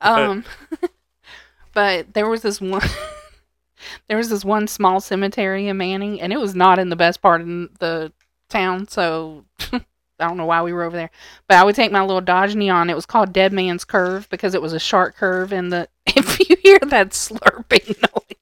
[0.00, 0.44] Um,
[1.72, 2.82] but there was this one.
[4.08, 7.22] there was this one small cemetery in Manning, and it was not in the best
[7.22, 7.46] part of
[7.78, 8.12] the
[8.48, 8.88] town.
[8.88, 9.44] So
[10.24, 11.10] I don't know why we were over there.
[11.48, 12.88] But I would take my little Dodge Neon.
[12.88, 16.38] It was called Dead Man's Curve because it was a sharp curve, and the if
[16.40, 18.38] you hear that slurping noise.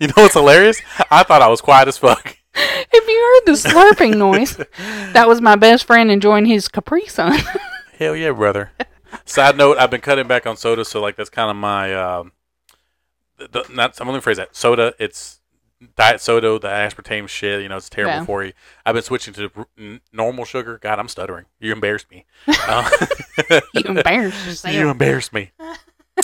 [0.00, 0.80] you know what's hilarious?
[1.10, 2.36] I thought I was quiet as fuck.
[2.58, 4.56] If you heard the slurping noise,
[5.12, 7.38] that was my best friend enjoying his Capri Sun.
[7.98, 8.72] Hell yeah, brother.
[9.24, 11.94] Side note: I've been cutting back on soda, so like that's kind of my.
[11.94, 12.32] Um,
[13.38, 14.56] the, not I'm gonna rephrase that.
[14.56, 15.35] Soda, it's
[15.96, 17.62] diet soda, the aspartame shit.
[17.62, 18.24] You know, it's terrible Yeah.
[18.24, 18.52] for you.
[18.84, 20.78] I've been switching to normal sugar.
[20.82, 21.46] God, I'm stuttering.
[21.60, 22.24] You embarrassed me.
[22.68, 22.88] Uh,
[23.74, 24.74] you embarrassed yourself.
[24.74, 25.52] you embarrassed me.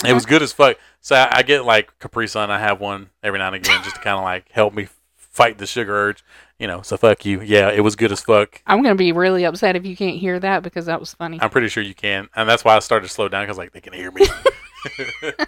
[0.05, 0.77] It was good as fuck.
[1.01, 2.49] So I, I get like Capri Sun.
[2.51, 5.57] I have one every now and again just to kind of like help me fight
[5.57, 6.23] the sugar urge.
[6.59, 7.41] You know, so fuck you.
[7.41, 8.61] Yeah, it was good as fuck.
[8.67, 11.39] I'm gonna be really upset if you can't hear that because that was funny.
[11.41, 13.71] I'm pretty sure you can, and that's why I started to slow down because like
[13.71, 14.25] they can hear me.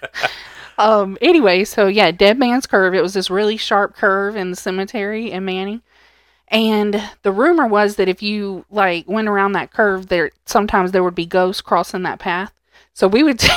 [0.77, 1.17] Um.
[1.21, 2.93] Anyway, so yeah, Dead Man's Curve.
[2.93, 5.81] It was this really sharp curve in the cemetery in Manning,
[6.49, 11.03] and the rumor was that if you like went around that curve, there sometimes there
[11.03, 12.53] would be ghosts crossing that path.
[12.93, 13.41] So we would.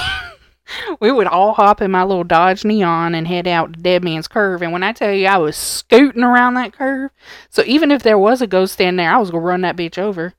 [1.00, 4.28] We would all hop in my little Dodge Neon and head out to Dead Man's
[4.28, 4.60] Curve.
[4.60, 7.10] And when I tell you I was scooting around that curve,
[7.48, 9.96] so even if there was a ghost standing there, I was gonna run that bitch
[9.96, 10.34] over.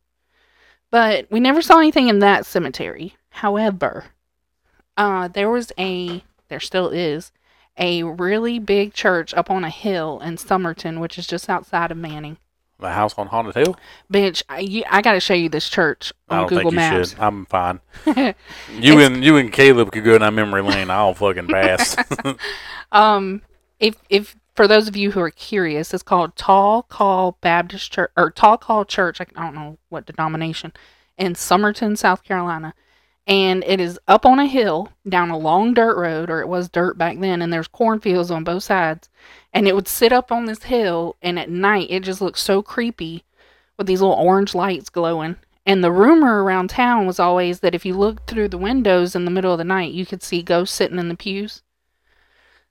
[0.91, 3.15] But we never saw anything in that cemetery.
[3.29, 4.05] However,
[4.97, 7.31] uh, there was a, there still is,
[7.77, 11.97] a really big church up on a hill in Summerton, which is just outside of
[11.97, 12.37] Manning.
[12.79, 13.77] the house on Haunted Hill.
[14.11, 16.71] Bitch, I, you, I got to show you this church I on don't Google think
[16.71, 17.09] you Maps.
[17.11, 17.19] should.
[17.19, 17.79] I'm fine.
[18.79, 20.89] You and you and Caleb could go down memory lane.
[20.89, 21.95] I'll fucking pass.
[22.91, 23.41] Um,
[23.79, 28.11] if if for those of you who are curious, it's called Taw Caw Baptist Church
[28.17, 29.21] or Taw Caw Church.
[29.21, 30.73] I don't know what denomination
[31.17, 32.73] in Summerton, South Carolina.
[33.29, 36.67] And it is up on a hill down a long dirt road, or it was
[36.67, 39.07] dirt back then, and there's cornfields on both sides.
[39.53, 42.63] And it would sit up on this hill, and at night it just looked so
[42.63, 43.23] creepy
[43.77, 45.35] with these little orange lights glowing.
[45.63, 49.25] And the rumor around town was always that if you looked through the windows in
[49.25, 51.61] the middle of the night, you could see ghosts sitting in the pews.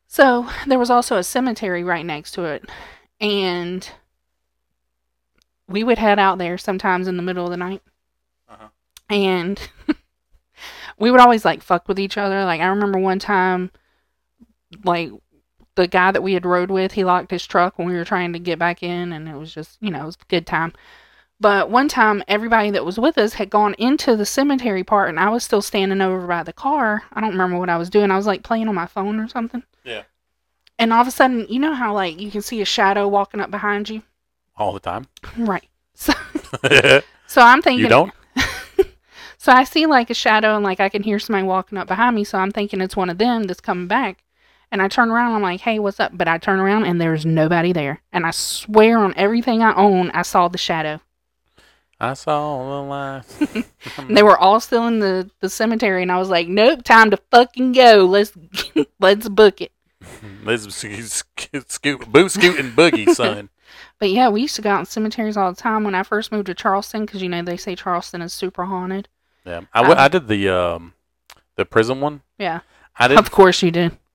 [0.09, 2.69] So there was also a cemetery right next to it.
[3.21, 3.89] And
[5.69, 7.83] we would head out there sometimes in the middle of the night.
[8.49, 8.69] Uh-huh.
[9.09, 9.61] And
[10.99, 12.45] we would always like fuck with each other.
[12.45, 13.71] Like I remember one time,
[14.85, 15.11] like
[15.75, 18.33] the guy that we had rode with, he locked his truck when we were trying
[18.33, 20.73] to get back in, and it was just you know it was a good time.
[21.41, 25.21] But one time, everybody that was with us had gone into the cemetery part, and
[25.21, 27.05] I was still standing over by the car.
[27.13, 28.11] I don't remember what I was doing.
[28.11, 29.63] I was like playing on my phone or something.
[29.85, 30.03] Yeah.
[30.81, 33.41] And all of a sudden, you know how like you can see a shadow walking
[33.41, 34.03] up behind you,
[34.57, 35.07] All the time.
[35.37, 35.65] right?
[36.01, 36.13] So,
[37.27, 38.13] so I'm thinking you don't?
[39.39, 42.17] So I see like a shadow and like I can hear somebody walking up behind
[42.17, 42.25] me.
[42.25, 44.25] So I'm thinking it's one of them that's coming back.
[44.71, 45.35] And I turn around.
[45.35, 46.13] I'm like, hey, what's up?
[46.15, 48.03] But I turn around and there's nobody there.
[48.13, 51.01] And I swear on everything I own, I saw the shadow.
[52.01, 53.65] I saw the light.
[53.97, 56.03] And they were all still in the, the cemetery.
[56.03, 58.07] And I was like, nope, time to fucking go.
[58.07, 58.33] Let's
[59.01, 59.73] let's book it.
[60.45, 63.51] Let's scoot, scoot, boot scoot and boogie, son.
[63.99, 66.33] But yeah, we used to go out in cemeteries all the time when I first
[66.33, 69.09] moved to Charleston because you know they say Charleston is super haunted.
[69.49, 70.93] Yeah, I, w- I did the um,
[71.57, 72.21] the prison one.
[72.39, 72.61] Yeah,
[72.99, 73.19] I did.
[73.19, 73.97] of course you did.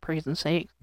[0.00, 0.68] Prison sake.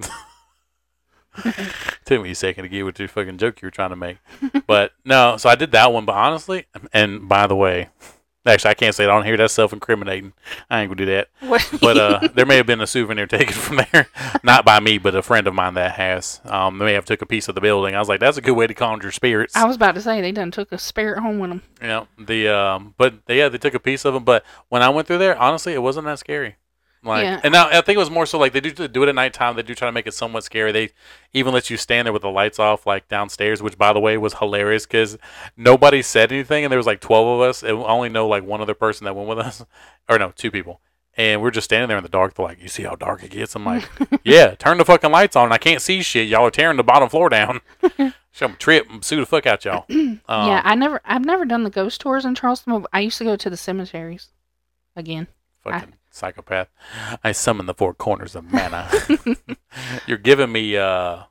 [2.06, 4.18] Took me a second to get what your fucking joke you were trying to make,
[4.66, 5.38] but no.
[5.38, 6.06] So I did that one.
[6.06, 7.90] But honestly, and by the way,
[8.48, 9.38] actually I can't say it on here.
[9.38, 10.34] That's self-incriminating.
[10.70, 11.30] I ain't gonna do that.
[11.48, 11.70] What?
[11.82, 14.08] But uh, there may have been a souvenir taken from there,
[14.44, 16.42] not by me, but a friend of mine that has.
[16.46, 17.96] Um, they may have took a piece of the building.
[17.96, 19.56] I was like, that's a good way to conjure spirits.
[19.56, 21.62] I was about to say they done took a spirit home with them.
[21.82, 24.24] Yeah, the um, but yeah, they took a piece of them.
[24.24, 26.58] But when I went through there, honestly, it wasn't that scary.
[27.04, 27.40] Like, Yeah.
[27.44, 29.56] and now I think it was more so like they do do it at nighttime.
[29.56, 30.72] They do try to make it somewhat scary.
[30.72, 30.90] They
[31.34, 34.18] even let you stand there with the lights off, like downstairs, which by the way
[34.18, 35.18] was hilarious because
[35.56, 38.44] nobody said anything, and there was like twelve of us, and we only know like
[38.44, 39.64] one other person that went with us,
[40.10, 40.82] or no, two people.
[41.20, 42.36] And we're just standing there in the dark.
[42.36, 43.90] They're like, "You see how dark it gets?" I'm like,
[44.24, 45.52] "Yeah, turn the fucking lights on.
[45.52, 46.28] I can't see shit.
[46.28, 47.62] Y'all are tearing the bottom floor down.
[48.32, 49.86] Show 'em trip and sue the fuck out y'all."
[50.30, 52.86] Um, yeah, I never, I've never done the ghost tours in Charleston.
[52.92, 54.28] I used to go to the cemeteries.
[54.96, 55.28] Again,
[55.64, 56.68] Fucking psychopath.
[57.24, 58.90] I summon the four corners of mana.
[60.08, 61.24] You're giving me uh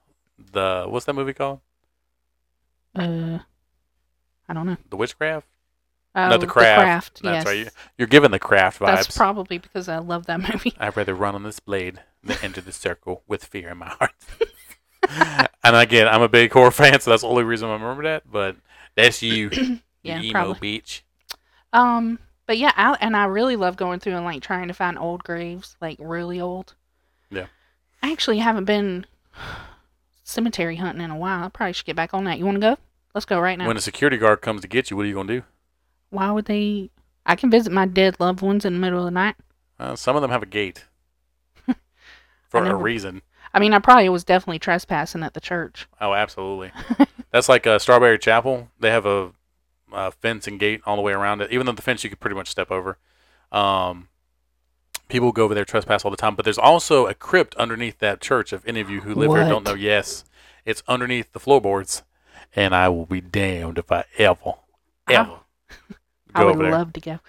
[0.53, 1.61] the what's that movie called?
[2.95, 3.39] uh,
[4.49, 4.76] I don't know.
[4.91, 5.47] The witchcraft?
[6.14, 7.20] Oh, no, the craft.
[7.22, 7.59] yes, That's right.
[7.59, 8.87] You- You're giving the craft vibes.
[8.87, 10.72] that's probably because I love that movie.
[10.80, 14.12] I'd rather run on this blade than enter the circle with fear in my heart.
[15.62, 18.22] and again, I'm a big horror fan, so that's the only reason I remember that.
[18.30, 18.57] But
[18.95, 19.51] that's you,
[20.03, 20.59] Yeah, emo probably.
[20.61, 21.05] beach.
[21.74, 24.99] Um, but yeah, I, and I really love going through and like trying to find
[24.99, 26.74] old graves, like really old.
[27.30, 27.47] Yeah.
[28.03, 29.07] I actually haven't been
[30.22, 31.44] cemetery hunting in a while.
[31.44, 32.38] I probably should get back on that.
[32.38, 32.78] You want to go?
[33.14, 33.66] Let's go right now.
[33.66, 35.42] When a security guard comes to get you, what are you gonna do?
[36.11, 36.90] Why would they?
[37.24, 39.36] I can visit my dead loved ones in the middle of the night.
[39.78, 40.84] Uh, some of them have a gate
[42.49, 43.22] for a reason.
[43.53, 45.88] I mean, I probably was definitely trespassing at the church.
[46.01, 46.72] Oh, absolutely.
[47.30, 48.68] That's like uh, Strawberry Chapel.
[48.78, 49.32] They have a,
[49.93, 51.51] a fence and gate all the way around it.
[51.53, 52.99] Even though the fence you could pretty much step over.
[53.53, 54.09] Um,
[55.09, 56.34] people go over there trespass all the time.
[56.34, 58.53] But there's also a crypt underneath that church.
[58.53, 60.24] If any of you who live here don't know, yes,
[60.64, 62.03] it's underneath the floorboards.
[62.55, 64.55] And I will be damned if I ever,
[65.09, 65.39] ever
[66.34, 66.72] I go would over there.
[66.72, 67.20] love to go.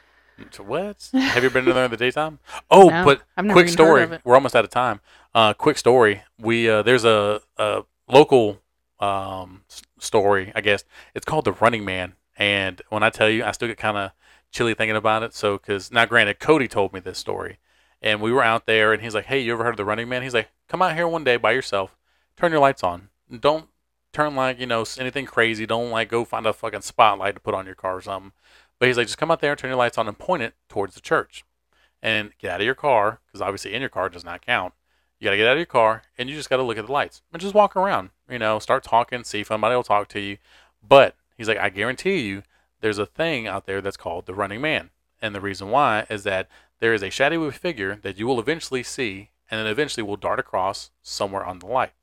[0.51, 1.09] To what?
[1.13, 2.39] Have you been in there in the daytime?
[2.71, 4.07] Oh, No, but quick story.
[4.23, 5.01] We're almost out of time.
[5.33, 6.21] Uh, quick story.
[6.39, 8.61] We uh, there's a, a local
[8.99, 9.63] um,
[9.97, 10.51] story.
[10.55, 10.83] I guess
[11.15, 12.13] it's called the Running Man.
[12.37, 14.11] And when I tell you, I still get kind of
[14.51, 15.33] chilly thinking about it.
[15.33, 17.57] So because now, granted, Cody told me this story,
[18.01, 20.07] and we were out there, and he's like, "Hey, you ever heard of the Running
[20.07, 21.97] Man?" He's like, "Come out here one day by yourself.
[22.35, 23.09] Turn your lights on.
[23.39, 23.67] Don't
[24.13, 25.65] turn like you know anything crazy.
[25.65, 28.31] Don't like go find a fucking spotlight to put on your car or something."
[28.79, 30.95] But he's like, just come out there, turn your lights on, and point it towards
[30.95, 31.43] the church.
[32.01, 34.73] And get out of your car, because obviously in your car does not count.
[35.19, 36.85] You got to get out of your car, and you just got to look at
[36.85, 38.11] the lights and just walk around.
[38.29, 40.37] You know, start talking, see if somebody will talk to you.
[40.87, 42.43] But he's like, I guarantee you,
[42.81, 44.89] there's a thing out there that's called the running man.
[45.21, 46.47] And the reason why is that
[46.79, 50.39] there is a shadowy figure that you will eventually see, and then eventually will dart
[50.39, 51.93] across somewhere on the light.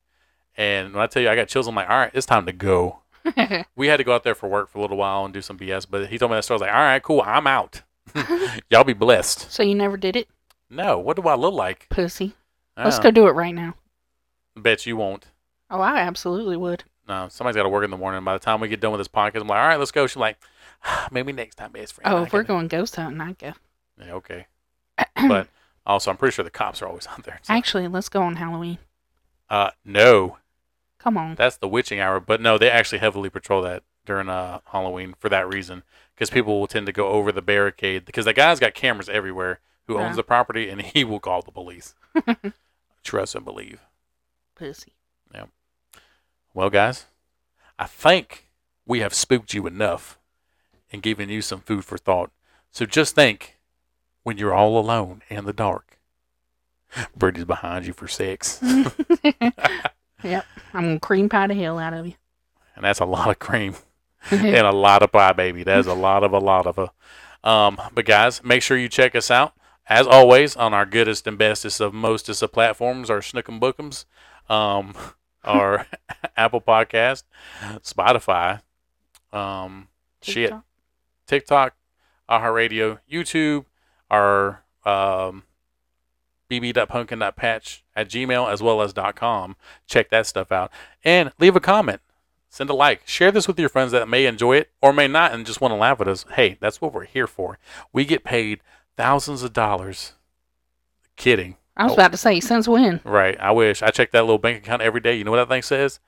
[0.57, 2.53] And when I tell you I got chills, I'm like, all right, it's time to
[2.53, 3.01] go
[3.76, 5.59] we had to go out there for work for a little while and do some
[5.59, 5.87] BS.
[5.89, 6.57] But he told me that story.
[6.57, 7.82] I was like, all right, cool, I'm out.
[8.70, 9.51] Y'all be blessed.
[9.51, 10.28] so you never did it,
[10.68, 11.87] No, what do I look like?
[11.89, 12.35] pussy.
[12.76, 13.74] Let's go do it right now.
[14.57, 15.26] Bet you won't.
[15.70, 16.85] Oh, I absolutely would.
[17.09, 18.24] No, somebody's got to work in the morning.
[18.24, 20.07] By the time we get done with this podcast, I'm like, all right, let's go.
[20.07, 20.38] She's like,
[21.11, 22.12] maybe next time, best friend.
[22.12, 23.52] Oh, I if we're can-" going ghost hunting, I'd go.
[24.02, 24.46] Yeah, okay.
[25.28, 25.48] but
[25.86, 27.40] also, I'm pretty sure the cops are always out there.
[27.42, 28.78] so- Actually, let's go on Halloween.
[29.50, 30.38] Uh, no,
[30.98, 31.34] Come on.
[31.34, 32.18] that's the witching hour.
[32.20, 35.82] But no, they actually heavily patrol that during uh Halloween for that reason,
[36.14, 39.61] because people will tend to go over the barricade because the guy's got cameras everywhere
[39.86, 40.07] who Yeah.
[40.07, 41.94] owns the property, and he will call the police.
[43.05, 43.80] Trust and believe.
[44.55, 44.94] Pussy.
[46.55, 47.07] Well, guys,
[47.78, 48.48] I think
[48.86, 50.18] we have spooked you enough
[50.92, 52.30] and given you some food for thought.
[52.70, 53.59] So just think
[54.22, 55.98] when you're all alone in the dark,
[57.16, 58.61] Brittany's behind you for sex.
[60.22, 60.46] yep.
[60.72, 62.14] I'm going to cream pie the hell out of you.
[62.76, 63.74] and that's a lot of cream
[64.30, 65.64] and a lot of pie, baby.
[65.64, 67.48] That's a lot of a lot of a.
[67.48, 69.55] Um, but guys, make sure you check us out
[69.86, 74.05] as always on our goodest and bestest of mostest of platforms, our Snookum Bookums,
[74.52, 74.94] um,
[75.45, 75.86] our
[76.36, 77.24] Apple Podcast,
[77.82, 78.61] Spotify,
[79.32, 79.88] um,
[80.22, 80.53] shit,
[81.26, 81.74] TikTok.
[82.28, 83.66] iHeart Radio, YouTube,
[84.11, 85.45] our um,
[86.51, 89.57] bb.pumpkin.patch at gmail as well as .com.
[89.86, 90.70] Check that stuff out.
[91.03, 92.01] And leave a comment.
[92.49, 93.07] Send a like.
[93.07, 95.72] Share this with your friends that may enjoy it or may not and just want
[95.72, 96.24] to laugh at us.
[96.34, 97.59] Hey, that's what we're here for.
[97.92, 98.61] We get paid
[98.97, 100.12] thousands of dollars.
[101.16, 101.57] Kidding.
[101.76, 101.94] I was Oh.
[101.94, 103.00] about to say, since when?
[103.04, 103.38] Right.
[103.40, 103.82] I wish.
[103.82, 105.16] I check that little bank account every day.
[105.16, 105.98] You know what that thing says?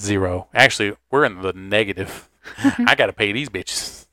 [0.00, 0.48] Zero.
[0.54, 2.28] Actually, we're in the negative.
[2.86, 4.06] I got to pay these bitches.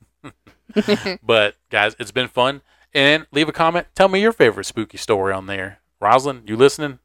[1.24, 2.62] but guys, it's been fun.
[2.94, 3.88] And leave a comment.
[3.96, 5.80] Tell me your favorite spooky story on there.
[6.02, 7.00] Rosalind, you listening?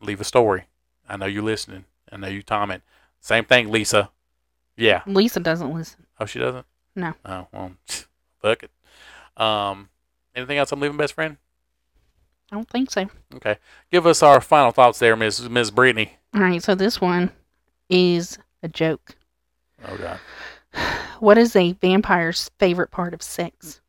[0.00, 0.64] Leave a story.
[1.08, 1.84] I know you listening.
[2.12, 2.82] I know you comment.
[3.20, 4.10] Same thing, Lisa.
[4.76, 5.02] Yeah.
[5.06, 6.06] Lisa doesn't listen.
[6.20, 6.66] Oh, she doesn't.
[6.94, 7.14] No.
[7.24, 7.72] Oh well,
[8.42, 8.70] fuck it.
[9.40, 9.88] Um,
[10.34, 10.72] anything else?
[10.72, 11.36] I'm leaving, best friend.
[12.50, 13.06] I don't think so.
[13.34, 13.56] Okay.
[13.90, 16.16] Give us our final thoughts there, Miss Miss Brittany.
[16.34, 17.30] All right, so this one
[17.90, 19.16] is a joke.
[19.86, 20.18] Oh God.
[21.20, 23.80] What is a vampire's favorite part of sex?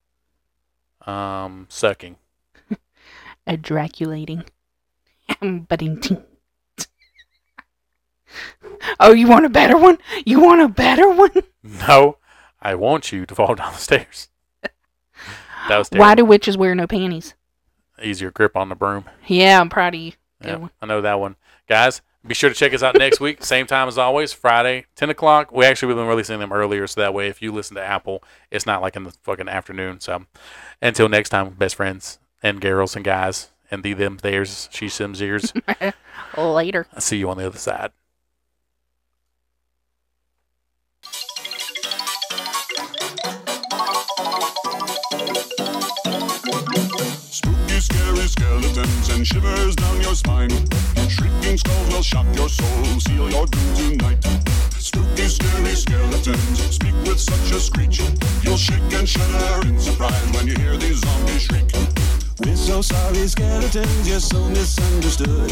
[1.05, 2.15] Um, sucking.
[3.47, 4.47] Adraculating.
[5.41, 6.01] but in.
[8.99, 9.97] Oh, you want a better one?
[10.25, 11.31] You want a better one?
[11.63, 12.17] No,
[12.61, 14.29] I want you to fall down the stairs.
[15.67, 17.33] That was Why do witches wear no panties?
[18.01, 19.05] Easier grip on the broom.
[19.27, 20.13] Yeah, I'm proud of you.
[20.43, 20.67] Yeah.
[20.81, 21.35] I know that one.
[21.67, 23.43] Guys, be sure to check us out next week.
[23.43, 25.51] Same time as always, Friday, 10 o'clock.
[25.51, 28.23] We actually have been releasing them earlier, so that way if you listen to Apple,
[28.51, 29.99] it's not like in the fucking afternoon.
[29.99, 30.25] So
[30.81, 35.21] until next time, best friends and girls and guys and the them theirs, she sims
[35.21, 35.53] ears.
[36.37, 36.87] Later.
[36.93, 37.91] I'll see you on the other side.
[48.29, 50.51] Skeletons and shivers down your spine.
[51.09, 54.23] Shrieking skulls will shock your soul, seal your doom tonight.
[54.77, 57.99] Spooky, scary skeletons speak with such a screech.
[58.43, 61.71] You'll shake and shudder in surprise when you hear these zombies shriek.
[62.45, 65.51] We're so sorry, skeletons, you're so misunderstood.